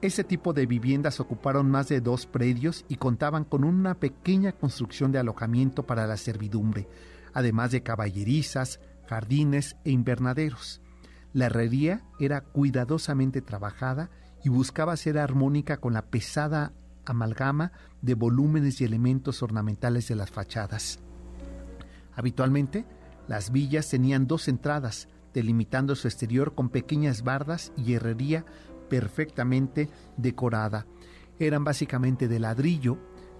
Ese 0.00 0.22
tipo 0.22 0.52
de 0.52 0.66
viviendas 0.66 1.18
ocuparon 1.18 1.72
más 1.72 1.88
de 1.88 2.00
dos 2.00 2.26
predios 2.26 2.84
y 2.88 2.98
contaban 2.98 3.42
con 3.42 3.64
una 3.64 3.98
pequeña 3.98 4.52
construcción 4.52 5.10
de 5.10 5.18
alojamiento 5.18 5.86
para 5.86 6.06
la 6.06 6.16
servidumbre, 6.16 6.86
además 7.34 7.72
de 7.72 7.82
caballerizas, 7.82 8.78
jardines 9.08 9.74
e 9.84 9.90
invernaderos. 9.90 10.81
La 11.32 11.46
herrería 11.46 12.04
era 12.18 12.42
cuidadosamente 12.42 13.40
trabajada 13.40 14.10
y 14.44 14.48
buscaba 14.48 14.96
ser 14.96 15.18
armónica 15.18 15.78
con 15.78 15.94
la 15.94 16.02
pesada 16.02 16.72
amalgama 17.04 17.72
de 18.00 18.14
volúmenes 18.14 18.80
y 18.80 18.84
elementos 18.84 19.42
ornamentales 19.42 20.08
de 20.08 20.16
las 20.16 20.30
fachadas. 20.30 21.00
Habitualmente, 22.14 22.84
las 23.28 23.50
villas 23.50 23.88
tenían 23.88 24.26
dos 24.26 24.48
entradas, 24.48 25.08
delimitando 25.32 25.94
su 25.94 26.08
exterior 26.08 26.54
con 26.54 26.68
pequeñas 26.68 27.22
bardas 27.22 27.72
y 27.76 27.94
herrería 27.94 28.44
perfectamente 28.88 29.88
decorada. 30.16 30.86
Eran 31.38 31.64
básicamente 31.64 32.28
de 32.28 32.38
ladrillo, 32.38 32.98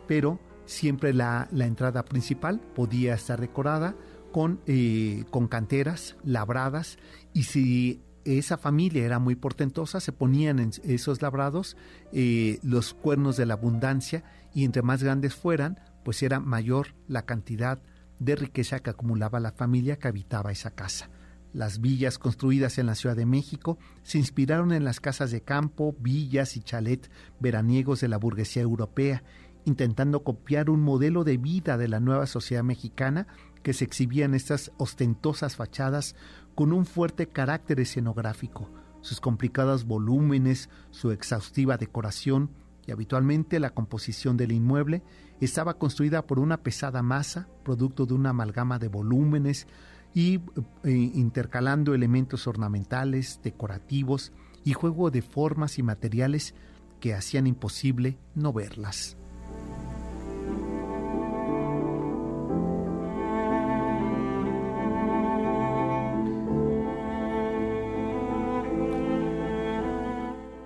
pero 0.08 0.40
siempre 0.64 1.12
la, 1.12 1.48
entrada 1.52 2.04
principal 2.04 2.60
podía 2.74 3.14
estar 3.14 3.40
decorada 3.40 3.94
con, 4.32 4.60
eh, 4.66 5.24
con 5.30 5.46
canteras 5.46 6.16
labradas 6.24 6.98
y 7.32 7.44
si 7.44 8.02
esa 8.24 8.56
familia 8.56 9.04
era 9.04 9.18
muy 9.18 9.34
portentosa, 9.34 10.00
se 10.00 10.12
ponían 10.12 10.58
en 10.58 10.70
esos 10.84 11.22
labrados 11.22 11.76
eh, 12.12 12.58
los 12.62 12.94
cuernos 12.94 13.36
de 13.36 13.46
la 13.46 13.54
abundancia 13.54 14.24
y 14.54 14.64
entre 14.64 14.82
más 14.82 15.02
grandes 15.02 15.34
fueran, 15.34 15.80
pues 16.04 16.22
era 16.22 16.40
mayor 16.40 16.94
la 17.08 17.22
cantidad 17.22 17.80
de 18.18 18.36
riqueza 18.36 18.80
que 18.80 18.90
acumulaba 18.90 19.40
la 19.40 19.52
familia 19.52 19.98
que 19.98 20.08
habitaba 20.08 20.52
esa 20.52 20.70
casa. 20.70 21.10
Las 21.52 21.80
villas 21.80 22.18
construidas 22.18 22.78
en 22.78 22.86
la 22.86 22.94
Ciudad 22.94 23.16
de 23.16 23.26
México 23.26 23.78
se 24.02 24.18
inspiraron 24.18 24.72
en 24.72 24.84
las 24.84 25.00
casas 25.00 25.30
de 25.30 25.42
campo, 25.42 25.94
villas 25.98 26.56
y 26.56 26.62
chalet 26.62 27.10
veraniegos 27.40 28.00
de 28.00 28.08
la 28.08 28.16
burguesía 28.16 28.62
europea, 28.62 29.22
intentando 29.64 30.24
copiar 30.24 30.70
un 30.70 30.80
modelo 30.80 31.24
de 31.24 31.36
vida 31.36 31.76
de 31.76 31.88
la 31.88 32.00
nueva 32.00 32.26
sociedad 32.26 32.64
mexicana 32.64 33.26
que 33.62 33.72
se 33.72 33.84
exhibían 33.84 34.34
estas 34.34 34.72
ostentosas 34.76 35.56
fachadas 35.56 36.16
con 36.54 36.72
un 36.72 36.86
fuerte 36.86 37.28
carácter 37.28 37.80
escenográfico, 37.80 38.68
sus 39.00 39.20
complicados 39.20 39.84
volúmenes, 39.84 40.68
su 40.90 41.10
exhaustiva 41.10 41.76
decoración 41.76 42.50
y 42.86 42.92
habitualmente 42.92 43.60
la 43.60 43.70
composición 43.70 44.36
del 44.36 44.52
inmueble 44.52 45.02
estaba 45.40 45.74
construida 45.74 46.26
por 46.26 46.38
una 46.38 46.58
pesada 46.58 47.02
masa, 47.02 47.48
producto 47.64 48.06
de 48.06 48.14
una 48.14 48.30
amalgama 48.30 48.78
de 48.78 48.88
volúmenes 48.88 49.66
y 50.14 50.40
eh, 50.84 50.90
intercalando 50.90 51.94
elementos 51.94 52.46
ornamentales, 52.46 53.40
decorativos 53.42 54.32
y 54.64 54.74
juego 54.74 55.10
de 55.10 55.22
formas 55.22 55.78
y 55.78 55.82
materiales 55.82 56.54
que 57.00 57.14
hacían 57.14 57.46
imposible 57.46 58.18
no 58.34 58.52
verlas. 58.52 59.16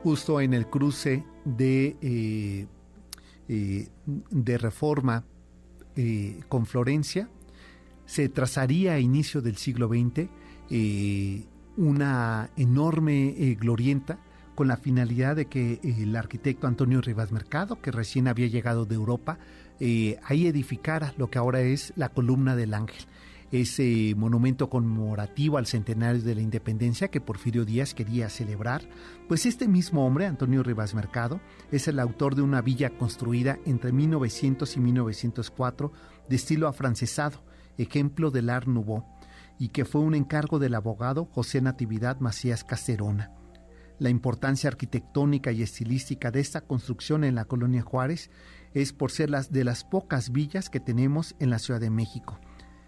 Justo 0.06 0.40
en 0.40 0.54
el 0.54 0.68
cruce 0.68 1.24
de, 1.44 1.96
eh, 2.00 2.68
eh, 3.48 3.88
de 4.06 4.56
reforma 4.56 5.24
eh, 5.96 6.42
con 6.48 6.64
Florencia, 6.64 7.28
se 8.04 8.28
trazaría 8.28 8.92
a 8.92 9.00
inicio 9.00 9.42
del 9.42 9.56
siglo 9.56 9.88
XX 9.88 10.28
una 11.76 12.50
enorme 12.56 13.56
glorienta 13.58 14.20
con 14.54 14.68
la 14.68 14.76
finalidad 14.76 15.34
de 15.34 15.46
que 15.46 15.80
el 15.82 16.14
arquitecto 16.14 16.68
Antonio 16.68 17.00
Rivas 17.00 17.32
Mercado, 17.32 17.80
que 17.82 17.90
recién 17.90 18.28
había 18.28 18.46
llegado 18.46 18.86
de 18.86 18.94
Europa, 18.94 19.38
ahí 20.22 20.46
edificara 20.46 21.14
lo 21.18 21.30
que 21.30 21.38
ahora 21.38 21.62
es 21.62 21.92
la 21.96 22.10
columna 22.10 22.54
del 22.54 22.74
ángel 22.74 23.06
ese 23.52 24.14
monumento 24.16 24.68
conmemorativo 24.68 25.58
al 25.58 25.66
centenario 25.66 26.22
de 26.22 26.34
la 26.34 26.40
independencia 26.40 27.08
que 27.08 27.20
Porfirio 27.20 27.64
Díaz 27.64 27.94
quería 27.94 28.28
celebrar, 28.28 28.82
pues 29.28 29.46
este 29.46 29.68
mismo 29.68 30.06
hombre, 30.06 30.26
Antonio 30.26 30.62
Rivas 30.62 30.94
Mercado, 30.94 31.40
es 31.70 31.86
el 31.88 32.00
autor 32.00 32.34
de 32.34 32.42
una 32.42 32.60
villa 32.60 32.90
construida 32.90 33.58
entre 33.64 33.92
1900 33.92 34.76
y 34.76 34.80
1904 34.80 35.92
de 36.28 36.36
estilo 36.36 36.68
afrancesado, 36.68 37.44
ejemplo 37.78 38.30
del 38.30 38.50
Art 38.50 38.66
Nouveau, 38.66 39.04
y 39.58 39.68
que 39.68 39.84
fue 39.84 40.00
un 40.00 40.14
encargo 40.14 40.58
del 40.58 40.74
abogado 40.74 41.26
José 41.26 41.60
Natividad 41.60 42.18
Macías 42.20 42.64
Casterona. 42.64 43.32
La 43.98 44.10
importancia 44.10 44.68
arquitectónica 44.68 45.52
y 45.52 45.62
estilística 45.62 46.30
de 46.30 46.40
esta 46.40 46.60
construcción 46.60 47.24
en 47.24 47.34
la 47.34 47.46
colonia 47.46 47.80
Juárez 47.80 48.30
es 48.74 48.92
por 48.92 49.10
ser 49.10 49.30
las 49.30 49.52
de 49.52 49.64
las 49.64 49.84
pocas 49.84 50.32
villas 50.32 50.68
que 50.68 50.80
tenemos 50.80 51.34
en 51.38 51.48
la 51.48 51.58
Ciudad 51.58 51.80
de 51.80 51.88
México 51.88 52.38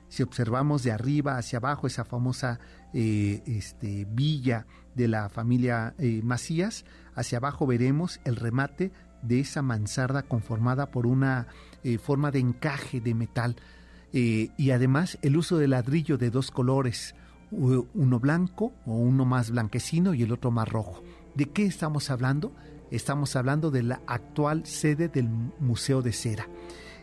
si 0.09 0.23
observamos 0.23 0.83
de 0.83 0.93
arriba 0.93 1.37
hacia 1.37 1.59
abajo 1.59 1.87
esa 1.87 2.05
famosa 2.05 2.59
eh, 2.93 3.43
este, 3.47 4.07
villa 4.11 4.67
de 4.95 5.09
la 5.09 5.29
familia 5.29 5.95
eh, 5.99 6.21
Macías, 6.23 6.85
hacia 7.15 7.39
abajo 7.39 7.67
veremos 7.67 8.21
el 8.25 8.37
remate 8.37 8.93
de 9.23 9.41
esa 9.41 9.63
mansarda 9.63 10.23
conformada 10.23 10.91
por 10.91 11.07
una 11.07 11.49
eh, 11.85 11.99
forma 11.99 12.31
de 12.31 12.39
encaje 12.39 13.01
de 13.01 13.15
metal 13.15 13.57
y 14.11 14.71
además 14.71 15.19
el 15.21 15.37
uso 15.37 15.59
de 15.59 15.69
ladrillo 15.69 16.17
de 16.17 16.31
dos 16.31 16.51
colores, 16.51 17.15
uno 17.51 18.19
blanco 18.19 18.73
o 18.87 18.95
uno 18.95 19.27
más 19.27 19.51
blanquecino 19.51 20.15
y 20.15 20.23
el 20.23 20.33
otro 20.33 20.51
más 20.51 20.67
rojo. 20.67 21.03
¿De 21.35 21.51
qué 21.51 21.67
estamos 21.67 22.09
hablando? 22.09 22.55
Estamos 22.91 23.37
hablando 23.37 23.71
de 23.71 23.83
la 23.83 24.01
actual 24.07 24.65
sede 24.65 25.09
del 25.09 25.29
Museo 25.29 26.01
de 26.01 26.13
Cera. 26.13 26.49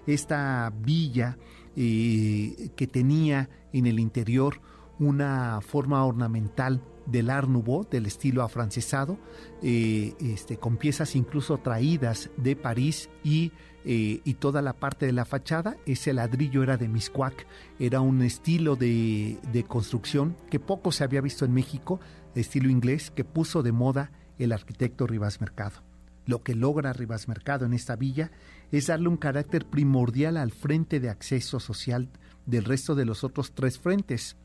Esta 0.07 0.73
villa 0.75 1.37
que 1.75 2.89
tenía 2.91 3.49
en 3.73 3.85
el 3.85 3.99
interior 3.99 4.61
una 4.99 5.59
forma 5.61 6.03
ornamental 6.05 6.81
del 7.05 7.29
Art 7.29 7.47
Nouveau, 7.47 7.87
del 7.89 8.05
estilo 8.05 8.41
afrancesado, 8.41 9.17
eh, 9.61 10.13
este, 10.19 10.57
con 10.57 10.77
piezas 10.77 11.15
incluso 11.15 11.57
traídas 11.57 12.29
de 12.37 12.55
París 12.55 13.09
y, 13.23 13.51
eh, 13.83 14.21
y, 14.23 14.33
toda 14.35 14.61
la 14.61 14.73
parte 14.73 15.05
de 15.05 15.11
la 15.11 15.25
fachada, 15.25 15.77
ese 15.85 16.13
ladrillo 16.13 16.63
era 16.63 16.77
de 16.77 16.87
Miscuac, 16.87 17.45
era 17.79 18.01
un 18.01 18.21
estilo 18.23 18.75
de, 18.75 19.37
de 19.51 19.63
construcción 19.63 20.35
que 20.49 20.59
poco 20.59 20.91
se 20.91 21.03
había 21.03 21.21
visto 21.21 21.45
en 21.45 21.53
México, 21.53 21.99
estilo 22.33 22.69
inglés, 22.69 23.11
que 23.11 23.23
puso 23.23 23.61
de 23.61 23.71
moda 23.71 24.11
el 24.39 24.51
arquitecto 24.51 25.07
Rivas 25.07 25.39
Mercado. 25.39 25.83
Lo 26.25 26.41
que 26.41 26.55
logra 26.55 26.91
Rivas 26.91 27.27
Mercado 27.27 27.65
en 27.65 27.73
esta 27.73 27.95
villa 27.95 28.31
es 28.77 28.87
darle 28.87 29.07
un 29.07 29.17
carácter 29.17 29.65
primordial 29.65 30.37
al 30.37 30.51
frente 30.51 30.99
de 30.99 31.09
acceso 31.09 31.59
social 31.59 32.09
del 32.45 32.65
resto 32.65 32.95
de 32.95 33.05
los 33.05 33.23
otros 33.23 33.53
tres 33.53 33.79
frentes, 33.79 34.35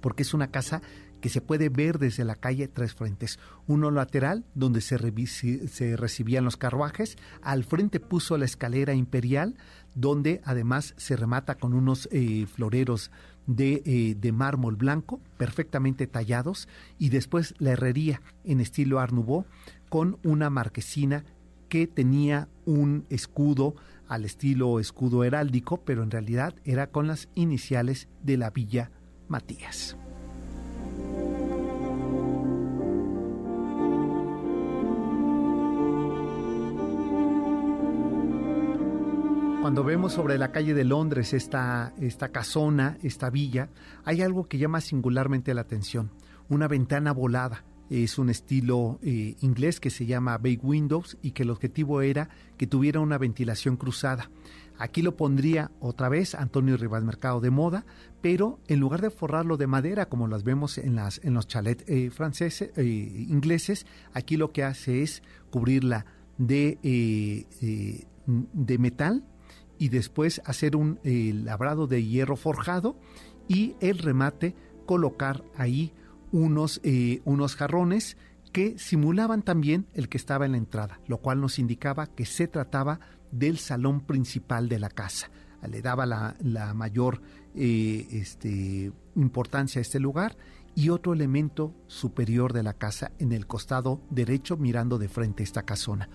porque 0.00 0.22
es 0.22 0.34
una 0.34 0.50
casa 0.50 0.82
que 1.20 1.28
se 1.28 1.40
puede 1.40 1.68
ver 1.68 1.98
desde 1.98 2.24
la 2.24 2.36
calle 2.36 2.68
tres 2.68 2.94
frentes. 2.94 3.38
Uno 3.66 3.90
lateral, 3.90 4.44
donde 4.54 4.80
se, 4.80 4.96
recibían 5.96 6.44
los 6.44 6.56
carruajes, 6.56 7.16
al 7.42 7.64
frente 7.64 7.98
puso 7.98 8.38
la 8.38 8.44
escalera 8.44 8.94
imperial, 8.94 9.56
donde 9.94 10.40
además 10.44 10.94
se 10.96 11.16
remata 11.16 11.56
con 11.56 11.74
unos 11.74 12.08
eh, 12.12 12.46
floreros 12.46 13.10
de, 13.46 13.82
eh, 13.84 14.14
de, 14.16 14.32
mármol 14.32 14.76
blanco, 14.76 15.20
perfectamente 15.38 16.06
tallados, 16.06 16.68
y 16.98 17.08
después 17.08 17.54
la 17.58 17.72
herrería 17.72 18.20
en 18.44 18.60
estilo 18.60 19.00
Art 19.00 19.12
Nouveau, 19.12 19.46
con 19.88 20.18
una 20.22 20.50
marquesina 20.50 21.24
que 21.68 21.86
tenía 21.86 22.48
un 22.64 23.06
escudo 23.10 23.74
al 24.08 24.24
estilo 24.24 24.78
escudo 24.80 25.24
heráldico, 25.24 25.78
pero 25.78 26.02
en 26.02 26.10
realidad 26.10 26.54
era 26.64 26.88
con 26.88 27.06
las 27.06 27.28
iniciales 27.34 28.08
de 28.22 28.36
la 28.36 28.50
villa 28.50 28.90
Matías. 29.28 29.96
Cuando 39.60 39.82
vemos 39.82 40.12
sobre 40.12 40.38
la 40.38 40.52
calle 40.52 40.74
de 40.74 40.84
Londres 40.84 41.32
esta, 41.32 41.92
esta 42.00 42.28
casona, 42.28 42.98
esta 43.02 43.30
villa, 43.30 43.68
hay 44.04 44.22
algo 44.22 44.46
que 44.46 44.58
llama 44.58 44.80
singularmente 44.80 45.52
la 45.54 45.62
atención, 45.62 46.12
una 46.48 46.68
ventana 46.68 47.10
volada 47.10 47.64
es 47.90 48.18
un 48.18 48.30
estilo 48.30 48.98
eh, 49.02 49.36
inglés 49.40 49.80
que 49.80 49.90
se 49.90 50.06
llama 50.06 50.38
Bay 50.38 50.58
Windows 50.62 51.16
y 51.22 51.32
que 51.32 51.44
el 51.44 51.50
objetivo 51.50 52.02
era 52.02 52.28
que 52.56 52.66
tuviera 52.66 53.00
una 53.00 53.18
ventilación 53.18 53.76
cruzada. 53.76 54.30
Aquí 54.78 55.02
lo 55.02 55.16
pondría 55.16 55.70
otra 55.80 56.08
vez 56.08 56.34
Antonio 56.34 56.76
Rivas 56.76 57.02
Mercado 57.02 57.40
de 57.40 57.50
moda, 57.50 57.86
pero 58.20 58.60
en 58.68 58.80
lugar 58.80 59.00
de 59.00 59.10
forrarlo 59.10 59.56
de 59.56 59.66
madera 59.66 60.08
como 60.08 60.28
las 60.28 60.44
vemos 60.44 60.78
en, 60.78 60.96
las, 60.96 61.20
en 61.24 61.34
los 61.34 61.46
chalets 61.46 61.84
eh, 61.86 62.10
franceses, 62.10 62.72
eh, 62.76 62.84
ingleses, 62.84 63.86
aquí 64.12 64.36
lo 64.36 64.52
que 64.52 64.64
hace 64.64 65.02
es 65.02 65.22
cubrirla 65.50 66.04
de, 66.36 66.78
de 68.26 68.78
metal 68.78 69.24
y 69.78 69.88
después 69.88 70.42
hacer 70.44 70.76
un 70.76 70.98
labrado 71.02 71.86
de 71.86 72.04
hierro 72.04 72.36
forjado 72.36 72.98
y 73.48 73.76
el 73.80 73.98
remate 73.98 74.54
colocar 74.86 75.44
ahí 75.56 75.92
unos, 76.32 76.80
eh, 76.84 77.20
unos 77.24 77.56
jarrones 77.56 78.16
que 78.52 78.78
simulaban 78.78 79.42
también 79.42 79.86
el 79.94 80.08
que 80.08 80.16
estaba 80.16 80.46
en 80.46 80.52
la 80.52 80.58
entrada, 80.58 81.00
lo 81.06 81.18
cual 81.18 81.40
nos 81.40 81.58
indicaba 81.58 82.06
que 82.06 82.24
se 82.24 82.48
trataba 82.48 83.00
del 83.30 83.58
salón 83.58 84.00
principal 84.00 84.68
de 84.68 84.78
la 84.78 84.88
casa. 84.88 85.30
Le 85.68 85.82
daba 85.82 86.06
la, 86.06 86.74
mayor 86.74 87.20
eh, 87.54 88.06
este, 88.12 88.92
importancia 89.16 89.80
a 89.80 89.82
este 89.82 89.98
lugar 89.98 90.36
y 90.74 90.90
otro 90.90 91.14
elemento 91.14 91.74
superior 91.86 92.52
de 92.52 92.62
la 92.62 92.74
casa 92.74 93.10
en 93.18 93.32
el 93.32 93.46
costado 93.46 94.00
derecho 94.10 94.56
mirando 94.56 94.98
de 94.98 95.08
frente 95.08 95.42
esta 95.42 95.62
casona. 95.62 96.08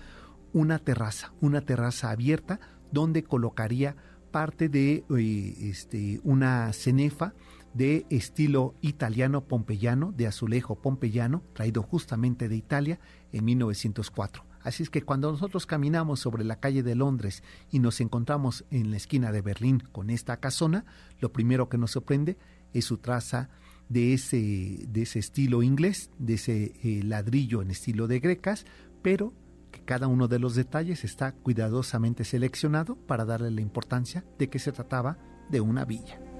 Una 0.52 0.78
terraza, 0.78 1.32
una 1.40 1.60
terraza 1.62 2.10
abierta 2.10 2.60
donde 2.92 3.24
colocaría 3.24 3.96
parte 4.30 4.68
de 4.68 5.04
eh, 5.16 5.54
este, 5.60 6.20
una 6.22 6.72
cenefa 6.72 7.34
de 7.74 8.06
estilo 8.10 8.74
italiano 8.80 9.44
pompeyano, 9.44 10.12
de 10.12 10.26
azulejo 10.26 10.76
pompeyano, 10.76 11.42
traído 11.54 11.82
justamente 11.82 12.48
de 12.48 12.56
Italia 12.56 13.00
en 13.32 13.44
1904. 13.44 14.44
Así 14.62 14.82
es 14.82 14.90
que 14.90 15.02
cuando 15.02 15.30
nosotros 15.30 15.66
caminamos 15.66 16.20
sobre 16.20 16.44
la 16.44 16.60
calle 16.60 16.82
de 16.82 16.94
Londres 16.94 17.42
y 17.70 17.80
nos 17.80 18.00
encontramos 18.00 18.64
en 18.70 18.90
la 18.90 18.96
esquina 18.96 19.32
de 19.32 19.42
Berlín 19.42 19.82
con 19.90 20.10
esta 20.10 20.36
casona, 20.38 20.84
lo 21.18 21.32
primero 21.32 21.68
que 21.68 21.78
nos 21.78 21.92
sorprende 21.92 22.38
es 22.72 22.84
su 22.84 22.98
traza 22.98 23.48
de 23.88 24.14
ese, 24.14 24.86
de 24.88 25.02
ese 25.02 25.18
estilo 25.18 25.62
inglés, 25.62 26.10
de 26.18 26.34
ese 26.34 26.72
eh, 26.82 27.02
ladrillo 27.02 27.60
en 27.60 27.70
estilo 27.70 28.06
de 28.06 28.20
grecas, 28.20 28.64
pero 29.02 29.34
que 29.72 29.80
cada 29.80 30.06
uno 30.06 30.28
de 30.28 30.38
los 30.38 30.54
detalles 30.54 31.02
está 31.02 31.32
cuidadosamente 31.32 32.24
seleccionado 32.24 32.94
para 32.94 33.24
darle 33.24 33.50
la 33.50 33.60
importancia 33.62 34.24
de 34.38 34.48
que 34.48 34.58
se 34.58 34.70
trataba 34.70 35.18
de 35.50 35.60
una 35.60 35.84
villa. 35.84 36.31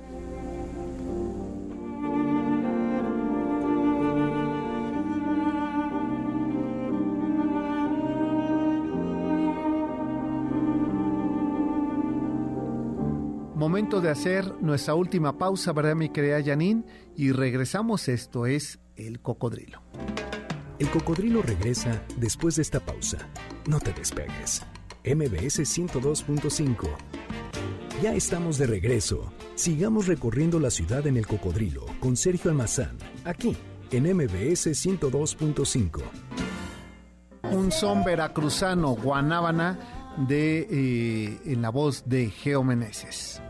Momento 13.72 14.02
de 14.02 14.11
hacer 14.11 14.52
nuestra 14.61 14.94
última 14.94 15.38
pausa, 15.38 15.72
¿verdad, 15.72 15.94
mi 15.94 16.11
querida 16.11 16.44
Janine? 16.44 16.85
Y 17.16 17.32
regresamos, 17.32 18.06
esto 18.08 18.44
es 18.44 18.80
El 18.96 19.20
Cocodrilo. 19.20 19.80
El 20.78 20.90
Cocodrilo 20.90 21.40
regresa 21.40 22.03
después 22.18 22.57
de 22.57 22.62
esta 22.62 22.80
pausa. 22.80 23.30
No 23.66 23.80
te 23.80 23.94
despegues. 23.94 24.61
MBS 25.07 25.61
102.5. 25.61 26.86
Ya 28.03 28.12
estamos 28.12 28.59
de 28.59 28.66
regreso. 28.66 29.32
Sigamos 29.55 30.07
recorriendo 30.07 30.61
la 30.61 30.70
ciudad 30.70 31.07
en 31.07 31.16
El 31.16 31.26
Cocodrilo 31.26 31.86
con 31.99 32.14
Sergio 32.14 32.51
Almazán, 32.51 32.99
aquí 33.24 33.57
en 33.90 34.03
MBS 34.03 34.66
102.5. 34.66 36.03
Un 37.51 37.72
son 37.72 38.05
veracruzano, 38.05 38.97
Guanábana, 38.97 39.78
de, 40.28 40.66
eh, 40.70 41.40
en 41.47 41.62
la 41.62 41.70
voz 41.70 42.03
de 42.05 42.28
Geo 42.28 42.62
Meneses. 42.62 43.40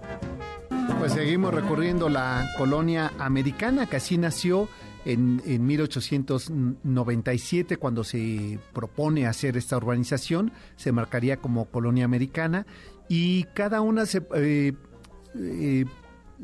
Pues 1.02 1.14
seguimos 1.14 1.52
recorriendo 1.52 2.08
la 2.08 2.48
colonia 2.56 3.12
americana 3.18 3.86
que 3.86 3.96
así 3.96 4.18
nació 4.18 4.68
en, 5.04 5.66
1897 5.66 7.76
cuando 7.76 8.04
se 8.04 8.60
propone 8.72 9.26
hacer 9.26 9.56
esta 9.56 9.78
urbanización, 9.78 10.52
se 10.76 10.92
marcaría 10.92 11.38
como 11.38 11.64
colonia 11.64 12.04
americana 12.04 12.66
y 13.08 13.42
cada 13.52 13.80
una 13.80 14.06
se... 14.06 14.22
Eh, 14.36 14.74
eh, 15.34 15.86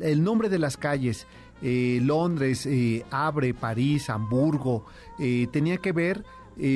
el 0.01 0.23
nombre 0.25 0.49
de 0.49 0.59
las 0.59 0.75
calles, 0.75 1.25
eh, 1.61 2.01
Londres, 2.03 2.67
Abre, 3.11 3.53
París, 3.53 4.09
Hamburgo, 4.09 4.87
tenía 5.53 5.77
que 5.77 5.93
ver 5.93 6.25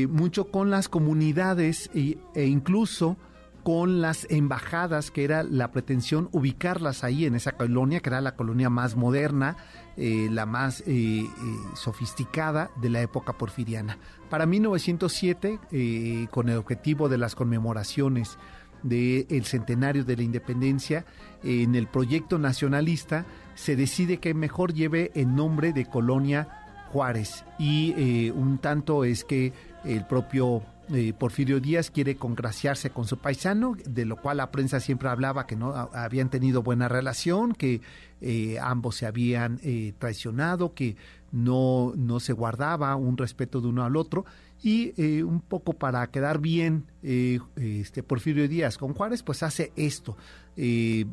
mucho 0.07 0.45
con 0.45 0.69
las 0.69 0.87
comunidades 0.87 1.89
e 1.93 2.45
incluso 2.45 3.17
con 3.63 4.01
las 4.01 4.27
embajadas, 4.29 5.09
que 5.09 5.23
era 5.23 5.41
la 5.41 5.71
pretensión 5.71 6.27
ubicarlas 6.33 7.03
ahí 7.03 7.25
en 7.25 7.35
esa 7.35 7.53
colonia, 7.53 8.01
que 8.01 8.09
era 8.09 8.19
la 8.19 8.35
colonia 8.35 8.69
más 8.69 8.95
moderna, 8.97 9.55
eh, 9.95 10.27
la 10.29 10.45
más 10.45 10.81
eh, 10.81 10.85
eh, 10.87 11.27
sofisticada 11.75 12.71
de 12.81 12.89
la 12.89 13.01
época 13.01 13.33
porfiriana. 13.33 13.97
Para 14.29 14.45
1907, 14.45 16.27
con 16.31 16.49
el 16.49 16.57
objetivo 16.57 17.07
de 17.07 17.17
las 17.17 17.35
conmemoraciones 17.35 18.37
del 18.81 19.45
centenario 19.45 20.03
de 20.03 20.17
la 20.17 20.23
independencia, 20.23 21.05
en 21.43 21.75
el 21.75 21.87
proyecto 21.87 22.39
nacionalista 22.39 23.25
se 23.53 23.75
decide 23.75 24.17
que 24.17 24.33
mejor 24.33 24.73
lleve 24.73 25.11
el 25.13 25.35
nombre 25.35 25.71
de 25.71 25.85
Colonia 25.85 26.47
Juárez 26.91 27.45
y 27.59 28.31
un 28.31 28.57
tanto 28.57 29.03
es 29.03 29.23
que 29.23 29.53
el 29.85 30.05
propio 30.07 30.63
eh, 30.91 31.13
Porfirio 31.17 31.61
Díaz 31.61 31.89
quiere 31.89 32.17
congraciarse 32.17 32.89
con 32.89 33.07
su 33.07 33.17
paisano, 33.17 33.75
de 33.85 34.05
lo 34.05 34.17
cual 34.17 34.37
la 34.37 34.51
prensa 34.51 34.81
siempre 34.81 35.07
hablaba 35.07 35.47
que 35.47 35.55
no 35.55 35.73
habían 35.73 36.29
tenido 36.29 36.61
buena 36.61 36.89
relación, 36.89 37.53
que 37.53 37.81
eh, 38.19 38.57
ambos 38.61 38.97
se 38.97 39.05
habían 39.05 39.59
eh, 39.63 39.93
traicionado, 39.97 40.73
que 40.73 40.97
no, 41.31 41.93
no 41.95 42.19
se 42.19 42.33
guardaba 42.33 42.95
un 42.97 43.17
respeto 43.17 43.61
de 43.61 43.67
uno 43.67 43.85
al 43.85 43.95
otro. 43.95 44.25
Y 44.61 45.21
un 45.23 45.41
poco 45.41 45.73
para 45.73 46.07
quedar 46.07 46.39
bien, 46.39 46.85
este 47.01 48.01
Porfirio 48.01 48.47
Díaz 48.47 48.77
con 48.77 48.93
Juárez, 48.93 49.21
pues 49.21 49.43
hace 49.43 49.73
esto. 49.75 50.15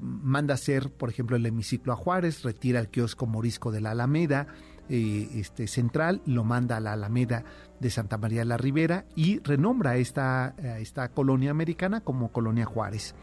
manda 0.00 0.54
hacer, 0.54 0.88
por 0.92 1.08
ejemplo, 1.08 1.34
el 1.34 1.44
hemiciclo 1.44 1.92
a 1.92 1.96
Juárez, 1.96 2.44
retira 2.44 2.78
el 2.78 2.90
kiosco 2.90 3.26
morisco 3.26 3.72
de 3.72 3.80
la 3.80 3.90
Alameda, 3.90 4.46
este, 4.90 5.66
central, 5.66 6.20
lo 6.26 6.44
manda 6.44 6.76
a 6.76 6.80
la 6.80 6.92
Alameda 6.92 7.44
de 7.78 7.90
Santa 7.90 8.18
María 8.18 8.44
la 8.44 8.56
Ribera 8.56 9.06
y 9.14 9.38
renombra 9.40 9.96
esta, 9.96 10.54
esta 10.78 11.08
colonia 11.10 11.50
americana 11.50 12.00
como 12.00 12.32
Colonia 12.32 12.64
Juárez. 12.64 13.14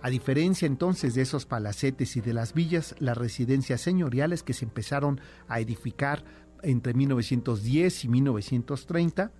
A 0.00 0.10
diferencia 0.10 0.66
entonces 0.66 1.14
de 1.14 1.22
esos 1.22 1.44
palacetes 1.44 2.16
y 2.16 2.20
de 2.20 2.32
las 2.32 2.54
villas, 2.54 2.94
las 3.00 3.18
residencias 3.18 3.80
señoriales 3.80 4.44
que 4.44 4.54
se 4.54 4.64
empezaron 4.64 5.20
a 5.48 5.58
edificar 5.58 6.24
entre 6.62 6.94
1910 6.94 8.04
y 8.04 8.08
1930 8.08 9.32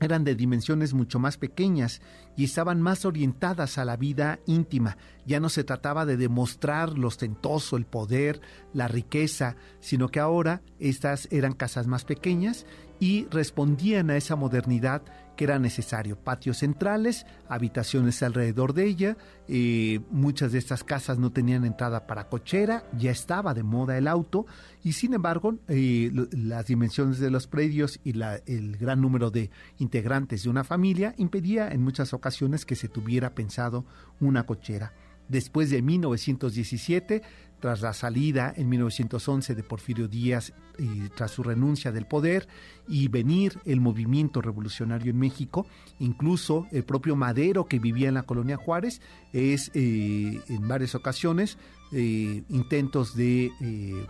eran 0.00 0.24
de 0.24 0.34
dimensiones 0.34 0.94
mucho 0.94 1.18
más 1.18 1.36
pequeñas 1.38 2.02
y 2.36 2.44
estaban 2.44 2.82
más 2.82 3.04
orientadas 3.04 3.78
a 3.78 3.84
la 3.84 3.96
vida 3.96 4.40
íntima. 4.46 4.98
Ya 5.24 5.40
no 5.40 5.48
se 5.48 5.64
trataba 5.64 6.04
de 6.04 6.16
demostrar 6.16 6.98
lo 6.98 7.08
ostentoso, 7.08 7.76
el 7.76 7.86
poder, 7.86 8.40
la 8.72 8.88
riqueza, 8.88 9.56
sino 9.80 10.08
que 10.08 10.20
ahora 10.20 10.62
estas 10.78 11.28
eran 11.30 11.54
casas 11.54 11.86
más 11.86 12.04
pequeñas 12.04 12.66
y 13.00 13.26
respondían 13.30 14.10
a 14.10 14.16
esa 14.16 14.36
modernidad 14.36 15.02
que 15.36 15.44
era 15.44 15.58
necesario. 15.58 16.16
Patios 16.16 16.58
centrales, 16.58 17.26
habitaciones 17.48 18.22
alrededor 18.22 18.72
de 18.72 18.86
ella, 18.86 19.16
eh, 19.48 20.00
muchas 20.10 20.52
de 20.52 20.58
estas 20.58 20.82
casas 20.82 21.18
no 21.18 21.30
tenían 21.30 21.64
entrada 21.64 22.06
para 22.06 22.28
cochera, 22.28 22.84
ya 22.98 23.10
estaba 23.10 23.54
de 23.54 23.62
moda 23.62 23.96
el 23.98 24.08
auto 24.08 24.46
y 24.82 24.92
sin 24.92 25.14
embargo 25.14 25.58
eh, 25.68 26.10
las 26.32 26.66
dimensiones 26.66 27.18
de 27.18 27.30
los 27.30 27.46
predios 27.46 28.00
y 28.02 28.20
el 28.46 28.76
gran 28.76 29.00
número 29.00 29.30
de 29.30 29.50
integrantes 29.78 30.42
de 30.42 30.50
una 30.50 30.64
familia 30.64 31.14
impedía 31.18 31.70
en 31.70 31.82
muchas 31.82 32.12
ocasiones 32.12 32.64
que 32.64 32.76
se 32.76 32.88
tuviera 32.88 33.34
pensado 33.34 33.84
una 34.20 34.46
cochera. 34.46 34.92
Después 35.28 35.70
de 35.70 35.82
1917 35.82 37.22
tras 37.60 37.80
la 37.80 37.92
salida 37.92 38.52
en 38.56 38.68
1911 38.68 39.54
de 39.54 39.62
Porfirio 39.62 40.08
Díaz 40.08 40.52
y 40.78 41.08
tras 41.10 41.30
su 41.30 41.42
renuncia 41.42 41.90
del 41.92 42.06
poder 42.06 42.46
y 42.86 43.08
venir 43.08 43.58
el 43.64 43.80
movimiento 43.80 44.42
revolucionario 44.42 45.10
en 45.10 45.18
México, 45.18 45.66
incluso 45.98 46.66
el 46.70 46.84
propio 46.84 47.16
Madero 47.16 47.66
que 47.66 47.78
vivía 47.78 48.08
en 48.08 48.14
la 48.14 48.24
colonia 48.24 48.56
Juárez, 48.56 49.00
es 49.32 49.70
eh, 49.74 50.40
en 50.48 50.68
varias 50.68 50.94
ocasiones 50.94 51.58
eh, 51.92 52.42
intentos 52.48 53.14
de... 53.16 53.50
Eh, 53.60 54.06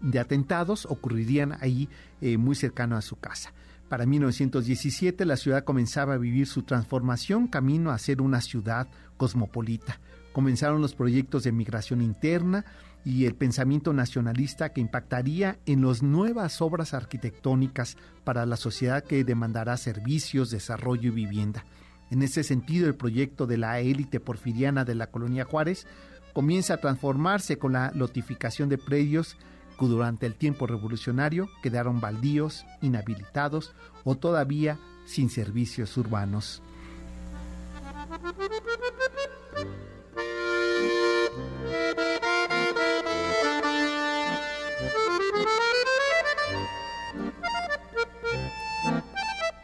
de 0.00 0.18
atentados 0.18 0.84
ocurrirían 0.86 1.56
ahí 1.60 1.88
muy 2.20 2.56
cercano 2.56 2.96
a 2.96 3.02
su 3.02 3.20
casa. 3.20 3.52
Para 3.88 4.04
1917 4.04 5.24
la 5.24 5.36
ciudad 5.36 5.62
comenzaba 5.62 6.14
a 6.14 6.18
vivir 6.18 6.48
su 6.48 6.64
transformación 6.64 7.46
camino 7.46 7.92
a 7.92 7.98
ser 7.98 8.20
una 8.20 8.40
ciudad 8.40 8.88
cosmopolita 9.16 10.00
comenzaron 10.32 10.80
los 10.80 10.94
proyectos 10.94 11.44
de 11.44 11.52
migración 11.52 12.02
interna 12.02 12.64
y 13.04 13.26
el 13.26 13.34
pensamiento 13.34 13.92
nacionalista 13.92 14.72
que 14.72 14.80
impactaría 14.80 15.58
en 15.66 15.86
las 15.86 16.02
nuevas 16.02 16.60
obras 16.60 16.94
arquitectónicas 16.94 17.96
para 18.24 18.46
la 18.46 18.56
sociedad 18.56 19.04
que 19.04 19.24
demandará 19.24 19.76
servicios, 19.76 20.50
desarrollo 20.50 21.08
y 21.08 21.14
vivienda. 21.14 21.64
En 22.10 22.22
ese 22.22 22.44
sentido, 22.44 22.86
el 22.86 22.94
proyecto 22.94 23.46
de 23.46 23.56
la 23.56 23.80
élite 23.80 24.20
porfiriana 24.20 24.84
de 24.84 24.94
la 24.94 25.08
colonia 25.08 25.44
Juárez 25.44 25.86
comienza 26.32 26.74
a 26.74 26.78
transformarse 26.78 27.58
con 27.58 27.72
la 27.72 27.90
lotificación 27.94 28.68
de 28.68 28.78
predios 28.78 29.36
que 29.78 29.86
durante 29.86 30.26
el 30.26 30.34
tiempo 30.34 30.66
revolucionario 30.66 31.48
quedaron 31.62 32.00
baldíos, 32.00 32.64
inhabilitados 32.82 33.72
o 34.04 34.14
todavía 34.14 34.78
sin 35.06 35.28
servicios 35.30 35.96
urbanos. 35.96 36.62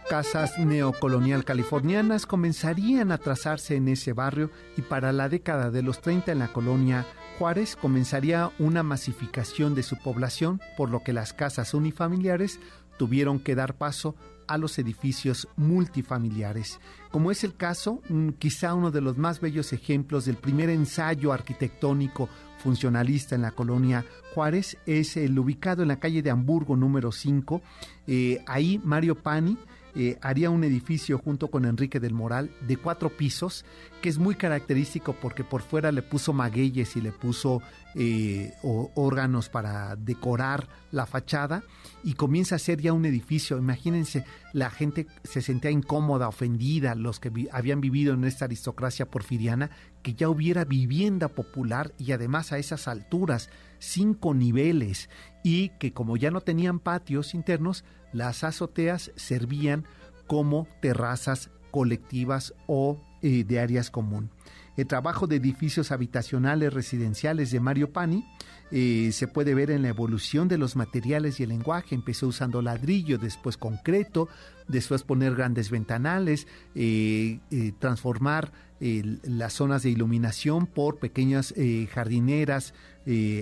Casas 0.08 0.58
neocolonial 0.58 1.44
californianas 1.44 2.24
comenzarían 2.24 3.12
a 3.12 3.18
trazarse 3.18 3.76
en 3.76 3.88
ese 3.88 4.14
barrio 4.14 4.50
y 4.76 4.82
para 4.82 5.12
la 5.12 5.28
década 5.28 5.70
de 5.70 5.82
los 5.82 6.00
30 6.00 6.32
en 6.32 6.38
la 6.38 6.48
colonia 6.48 7.06
Juárez 7.38 7.76
comenzaría 7.76 8.50
una 8.58 8.82
masificación 8.82 9.74
de 9.74 9.82
su 9.82 9.98
población, 9.98 10.62
por 10.78 10.88
lo 10.88 11.02
que 11.02 11.12
las 11.12 11.34
casas 11.34 11.74
unifamiliares 11.74 12.58
tuvieron 12.96 13.38
que 13.38 13.54
dar 13.54 13.74
paso 13.74 14.16
a 14.46 14.56
los 14.56 14.78
edificios 14.78 15.46
multifamiliares, 15.56 16.80
como 17.10 17.30
es 17.30 17.44
el 17.44 17.54
caso, 17.54 18.00
mm, 18.08 18.30
quizá 18.38 18.74
uno 18.74 18.90
de 18.90 19.02
los 19.02 19.18
más 19.18 19.40
bellos 19.40 19.74
ejemplos 19.74 20.24
del 20.24 20.36
primer 20.36 20.70
ensayo 20.70 21.34
arquitectónico 21.34 22.30
funcionalista 22.56 23.34
en 23.34 23.42
la 23.42 23.50
colonia 23.50 24.06
Juárez, 24.34 24.78
es 24.86 25.18
el 25.18 25.38
ubicado 25.38 25.82
en 25.82 25.88
la 25.88 26.00
calle 26.00 26.22
de 26.22 26.30
Hamburgo 26.30 26.76
número 26.76 27.12
5. 27.12 27.60
Eh, 28.06 28.42
ahí 28.46 28.80
Mario 28.82 29.14
Pani 29.16 29.58
eh, 30.00 30.16
haría 30.22 30.48
un 30.48 30.62
edificio 30.62 31.18
junto 31.18 31.48
con 31.48 31.64
Enrique 31.64 31.98
del 31.98 32.14
Moral 32.14 32.52
de 32.60 32.76
cuatro 32.76 33.10
pisos, 33.10 33.64
que 34.00 34.08
es 34.08 34.16
muy 34.16 34.36
característico 34.36 35.12
porque 35.12 35.42
por 35.42 35.60
fuera 35.60 35.90
le 35.90 36.02
puso 36.02 36.32
magueyes 36.32 36.94
y 36.94 37.00
le 37.00 37.10
puso 37.10 37.62
eh, 37.96 38.52
órganos 38.62 39.48
para 39.48 39.96
decorar 39.96 40.68
la 40.92 41.04
fachada 41.04 41.64
y 42.04 42.14
comienza 42.14 42.54
a 42.54 42.60
ser 42.60 42.80
ya 42.80 42.92
un 42.92 43.06
edificio. 43.06 43.58
Imagínense, 43.58 44.24
la 44.52 44.70
gente 44.70 45.08
se 45.24 45.42
sentía 45.42 45.72
incómoda, 45.72 46.28
ofendida, 46.28 46.94
los 46.94 47.18
que 47.18 47.48
habían 47.50 47.80
vivido 47.80 48.14
en 48.14 48.22
esta 48.22 48.44
aristocracia 48.44 49.10
porfiriana, 49.10 49.70
que 50.02 50.14
ya 50.14 50.28
hubiera 50.28 50.64
vivienda 50.64 51.26
popular 51.26 51.92
y 51.98 52.12
además 52.12 52.52
a 52.52 52.58
esas 52.58 52.86
alturas, 52.86 53.50
cinco 53.78 54.34
niveles, 54.34 55.08
y 55.42 55.70
que 55.78 55.92
como 55.92 56.16
ya 56.16 56.30
no 56.30 56.40
tenían 56.40 56.78
patios 56.78 57.34
internos, 57.34 57.84
las 58.12 58.44
azoteas 58.44 59.12
servían 59.16 59.84
como 60.26 60.68
terrazas 60.80 61.50
colectivas 61.70 62.54
o 62.66 63.00
eh, 63.22 63.44
de 63.44 63.60
áreas 63.60 63.90
común. 63.90 64.30
El 64.76 64.86
trabajo 64.86 65.26
de 65.26 65.36
edificios 65.36 65.90
habitacionales 65.90 66.72
residenciales 66.72 67.50
de 67.50 67.58
Mario 67.58 67.92
Pani 67.92 68.24
eh, 68.70 69.10
se 69.12 69.26
puede 69.26 69.54
ver 69.54 69.72
en 69.72 69.82
la 69.82 69.88
evolución 69.88 70.46
de 70.46 70.56
los 70.56 70.76
materiales 70.76 71.40
y 71.40 71.42
el 71.42 71.48
lenguaje. 71.48 71.96
Empezó 71.96 72.28
usando 72.28 72.62
ladrillo, 72.62 73.18
después 73.18 73.56
concreto, 73.56 74.28
después 74.68 75.02
poner 75.02 75.34
grandes 75.34 75.70
ventanales, 75.70 76.46
eh, 76.76 77.40
transformar 77.80 78.52
las 78.80 79.54
zonas 79.54 79.82
de 79.82 79.90
iluminación 79.90 80.66
por 80.66 81.00
pequeñas 81.00 81.52
jardineras 81.92 82.72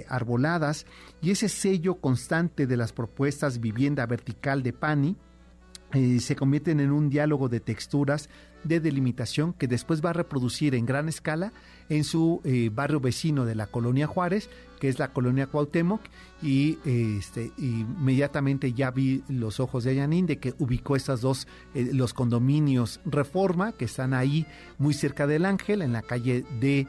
arboladas 0.09 0.87
y 1.21 1.31
ese 1.31 1.49
sello 1.49 1.97
constante 1.97 2.67
de 2.67 2.77
las 2.77 2.93
propuestas 2.93 3.61
vivienda 3.61 4.07
vertical 4.07 4.63
de 4.63 4.73
Pani 4.73 5.17
eh, 5.93 6.19
se 6.21 6.35
convierten 6.35 6.81
en 6.81 6.91
un 6.91 7.09
diálogo 7.09 7.49
de 7.49 7.61
texturas 7.61 8.29
de 8.65 8.81
delimitación 8.81 9.53
que 9.53 9.69
después 9.69 10.05
va 10.05 10.11
a 10.11 10.15
reproducir 10.15 10.75
en 10.75 10.85
gran 10.85 11.09
escala 11.09 11.53
en 11.89 12.03
su 12.03 12.41
eh, 12.45 12.71
barrio 12.75 12.99
vecino 12.99 13.45
de 13.45 13.55
la 13.55 13.69
colonia 13.69 14.09
Juárez, 14.09 14.51
que 14.81 14.89
es 14.89 14.99
la 14.99 15.13
colonia 15.13 15.47
Cuauhtémoc, 15.47 16.01
y 16.43 16.79
este, 16.85 17.53
inmediatamente 17.57 18.73
ya 18.73 18.91
vi 18.91 19.23
los 19.29 19.61
ojos 19.61 19.85
de 19.85 19.95
Yanin 19.95 20.27
de 20.27 20.39
que 20.39 20.55
ubicó 20.59 20.97
estas 20.97 21.21
dos, 21.21 21.47
eh, 21.75 21.91
los 21.93 22.13
condominios 22.13 23.01
Reforma, 23.05 23.71
que 23.71 23.85
están 23.85 24.13
ahí 24.13 24.45
muy 24.79 24.93
cerca 24.93 25.29
del 25.29 25.45
Ángel, 25.45 25.81
en 25.81 25.93
la 25.93 26.03
calle 26.03 26.45
de 26.61 26.89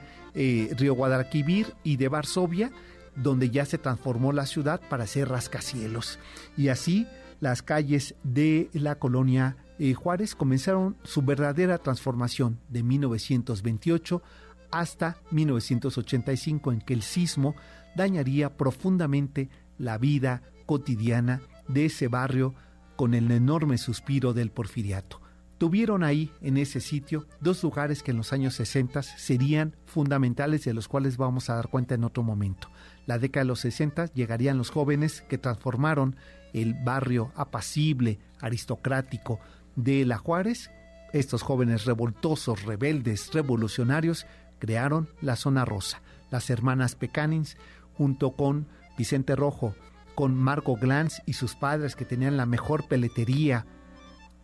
Río 0.77 0.93
Guadalquivir 0.93 1.73
y 1.83 1.97
de 1.97 2.07
Varsovia, 2.07 2.71
donde 3.15 3.49
ya 3.49 3.65
se 3.65 3.79
transformó 3.79 4.31
la 4.31 4.45
ciudad 4.45 4.79
para 4.89 5.07
ser 5.07 5.29
rascacielos. 5.29 6.19
Y 6.55 6.69
así 6.69 7.07
las 7.39 7.61
calles 7.61 8.15
de 8.23 8.69
la 8.73 8.95
colonia 8.95 9.57
eh, 9.79 9.93
Juárez 9.93 10.35
comenzaron 10.35 10.97
su 11.03 11.21
verdadera 11.21 11.77
transformación 11.77 12.59
de 12.69 12.83
1928 12.83 14.21
hasta 14.71 15.17
1985 15.31 16.71
en 16.71 16.81
que 16.81 16.93
el 16.93 17.01
sismo 17.01 17.55
dañaría 17.95 18.55
profundamente 18.57 19.49
la 19.77 19.97
vida 19.97 20.41
cotidiana 20.65 21.41
de 21.67 21.85
ese 21.85 22.07
barrio 22.07 22.53
con 22.95 23.13
el 23.13 23.31
enorme 23.31 23.77
suspiro 23.77 24.33
del 24.33 24.51
porfiriato. 24.51 25.21
Tuvieron 25.57 26.03
ahí, 26.03 26.31
en 26.41 26.57
ese 26.57 26.79
sitio, 26.79 27.25
dos 27.41 27.63
lugares 27.63 28.03
que 28.03 28.11
en 28.11 28.17
los 28.17 28.31
años 28.31 28.53
60 28.55 29.01
serían 29.01 29.75
fundamentales 29.85 30.63
de 30.65 30.73
los 30.73 30.87
cuales 30.87 31.17
vamos 31.17 31.49
a 31.49 31.55
dar 31.55 31.69
cuenta 31.69 31.95
en 31.95 32.03
otro 32.03 32.21
momento. 32.21 32.69
La 33.07 33.17
década 33.17 33.43
de 33.43 33.47
los 33.47 33.61
60 33.61 34.13
llegarían 34.13 34.59
los 34.59 34.69
jóvenes 34.69 35.21
que 35.21 35.39
transformaron 35.39 36.15
el 36.53 36.75
barrio 36.75 37.31
apacible, 37.35 38.19
aristocrático 38.39 39.39
de 39.75 40.05
La 40.05 40.19
Juárez. 40.19 40.69
Estos 41.11 41.41
jóvenes 41.41 41.85
revoltosos, 41.85 42.63
rebeldes, 42.63 43.33
revolucionarios, 43.33 44.27
crearon 44.59 45.09
la 45.21 45.35
Zona 45.35 45.65
Rosa. 45.65 46.03
Las 46.29 46.51
hermanas 46.51 46.93
Pecanins, 46.93 47.57
junto 47.93 48.33
con 48.35 48.67
Vicente 48.95 49.35
Rojo, 49.35 49.73
con 50.13 50.35
Marco 50.35 50.75
Glantz 50.75 51.21
y 51.25 51.33
sus 51.33 51.55
padres 51.55 51.95
que 51.95 52.05
tenían 52.05 52.37
la 52.37 52.45
mejor 52.45 52.87
peletería 52.87 53.65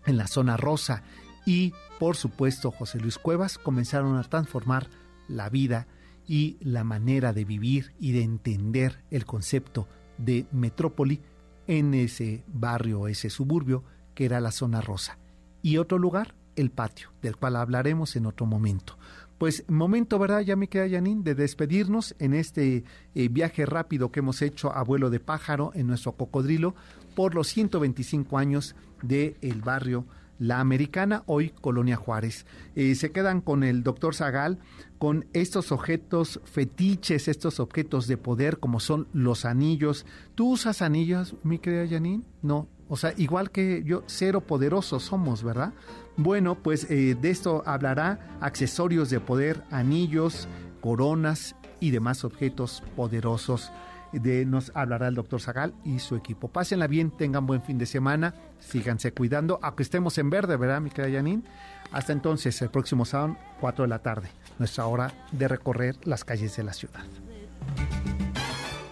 en 0.06 0.18
la 0.18 0.28
zona 0.28 0.58
rosa 0.58 1.04
y 1.46 1.74
por 2.00 2.16
supuesto 2.16 2.72
José 2.72 3.00
Luis 3.00 3.18
Cuevas 3.18 3.58
comenzaron 3.58 4.18
a 4.18 4.24
transformar 4.24 4.90
la 5.28 5.50
vida 5.50 5.88
y 6.28 6.58
la 6.62 6.84
manera 6.84 7.34
de 7.34 7.46
vivir 7.46 7.94
y 8.00 8.12
de 8.12 8.24
entender 8.24 9.04
el 9.12 9.26
concepto 9.26 9.88
de 10.18 10.46
metrópoli 10.52 11.22
en 11.68 11.94
ese 11.94 12.44
barrio, 12.48 13.08
ese 13.08 13.30
suburbio 13.30 13.84
que 14.16 14.26
era 14.26 14.40
la 14.40 14.52
zona 14.52 14.82
rosa. 14.82 15.18
Y 15.62 15.78
otro 15.78 15.98
lugar, 15.98 16.36
el 16.56 16.72
patio, 16.72 17.10
del 17.22 17.36
cual 17.38 17.56
hablaremos 17.56 18.16
en 18.16 18.26
otro 18.26 18.46
momento. 18.46 18.98
Pues 19.38 19.66
momento, 19.68 20.20
¿verdad? 20.20 20.42
Ya 20.42 20.56
me 20.56 20.68
queda, 20.68 20.90
Janine, 20.90 21.24
de 21.24 21.36
despedirnos 21.36 22.16
en 22.20 22.34
este 22.34 22.84
eh, 23.16 23.28
viaje 23.30 23.66
rápido 23.66 24.12
que 24.12 24.20
hemos 24.20 24.42
hecho 24.42 24.74
a 24.74 24.84
vuelo 24.84 25.10
de 25.10 25.20
pájaro 25.20 25.72
en 25.74 25.88
nuestro 25.88 26.14
cocodrilo 26.14 26.76
por 27.16 27.36
los 27.36 27.48
125 27.48 28.38
años 28.38 28.76
del 29.02 29.36
el 29.42 29.62
barrio 29.62 30.06
La 30.40 30.60
Americana, 30.60 31.24
hoy 31.26 31.54
Colonia 31.62 31.96
Juárez. 31.96 32.46
Eh, 32.76 32.96
se 32.96 33.12
quedan 33.12 33.42
con 33.42 33.64
el 33.64 33.84
doctor 33.84 34.16
Zagal 34.16 34.60
con 34.98 35.26
estos 35.34 35.72
objetos 35.72 36.40
fetiches, 36.46 37.28
estos 37.28 37.60
objetos 37.60 38.08
de 38.08 38.18
poder 38.18 38.60
como 38.60 38.80
son 38.80 39.08
los 39.14 39.46
anillos. 39.46 40.06
¿Tú 40.36 40.52
usas 40.52 40.82
anillos, 40.82 41.36
mi 41.44 41.60
querida 41.60 41.88
Janine? 41.88 42.24
No, 42.42 42.68
o 42.88 42.98
sea, 42.98 43.14
igual 43.18 43.52
que 43.52 43.84
yo, 43.86 44.04
cero 44.08 44.42
poderosos 44.42 45.04
somos, 45.04 45.44
¿verdad? 45.44 45.74
Bueno, 46.16 46.56
pues 46.56 46.90
eh, 46.90 47.18
de 47.20 47.30
esto 47.30 47.64
hablará 47.66 48.38
accesorios 48.40 49.10
de 49.10 49.20
poder, 49.20 49.64
anillos, 49.72 50.48
coronas 50.80 51.56
y 51.80 51.92
demás 51.92 52.24
objetos 52.24 52.84
poderosos 52.96 53.72
de 54.20 54.46
nos 54.46 54.72
hablará 54.76 55.08
el 55.08 55.16
doctor 55.16 55.42
Zagal 55.42 55.74
y 55.84 56.00
su 56.00 56.16
equipo. 56.16 56.48
Pásenla 56.48 56.88
bien, 56.88 57.12
tengan 57.12 57.46
buen 57.46 57.62
fin 57.62 57.78
de 57.78 57.86
semana, 57.86 58.34
síganse 58.60 59.12
cuidando, 59.12 59.60
aunque 59.62 59.84
estemos 59.84 60.18
en 60.18 60.30
verde, 60.30 60.58
¿verdad, 60.58 60.82
mi 60.82 60.90
querida 60.90 61.18
Janine? 61.18 61.44
Hasta 61.92 62.14
entonces, 62.14 62.62
el 62.62 62.70
próximo 62.70 63.06
sábado, 63.06 63.38
4 63.60 63.84
de 63.84 63.90
la 63.90 64.00
tarde, 64.00 64.30
nuestra 64.60 64.86
hora 64.88 65.14
de 65.32 65.48
recorrer 65.48 65.96
las 66.06 66.24
calles 66.24 66.56
de 66.56 66.64
la 66.64 66.74
ciudad. 66.74 67.04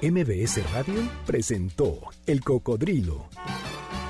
MBS 0.02 0.72
Radio 0.74 1.02
presentó 1.26 2.00
El 2.26 2.42
Cocodrilo. 2.42 3.28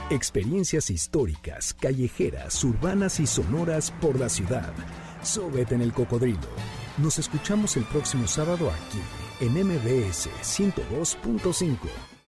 Experiencias 0.10 0.90
históricas, 0.90 1.74
callejeras, 1.74 2.62
urbanas 2.64 3.20
y 3.22 3.28
sonoras 3.28 3.92
por 3.92 4.20
la 4.20 4.28
ciudad. 4.28 4.74
Súbete 5.22 5.76
en 5.76 5.82
el 5.82 5.94
cocodrilo. 5.94 6.40
Nos 6.98 7.18
escuchamos 7.20 7.78
el 7.78 7.86
próximo 7.86 8.28
sábado 8.28 8.70
aquí 8.70 9.00
en 9.42 9.54
MBS 9.68 10.30
102.5. 10.44 12.11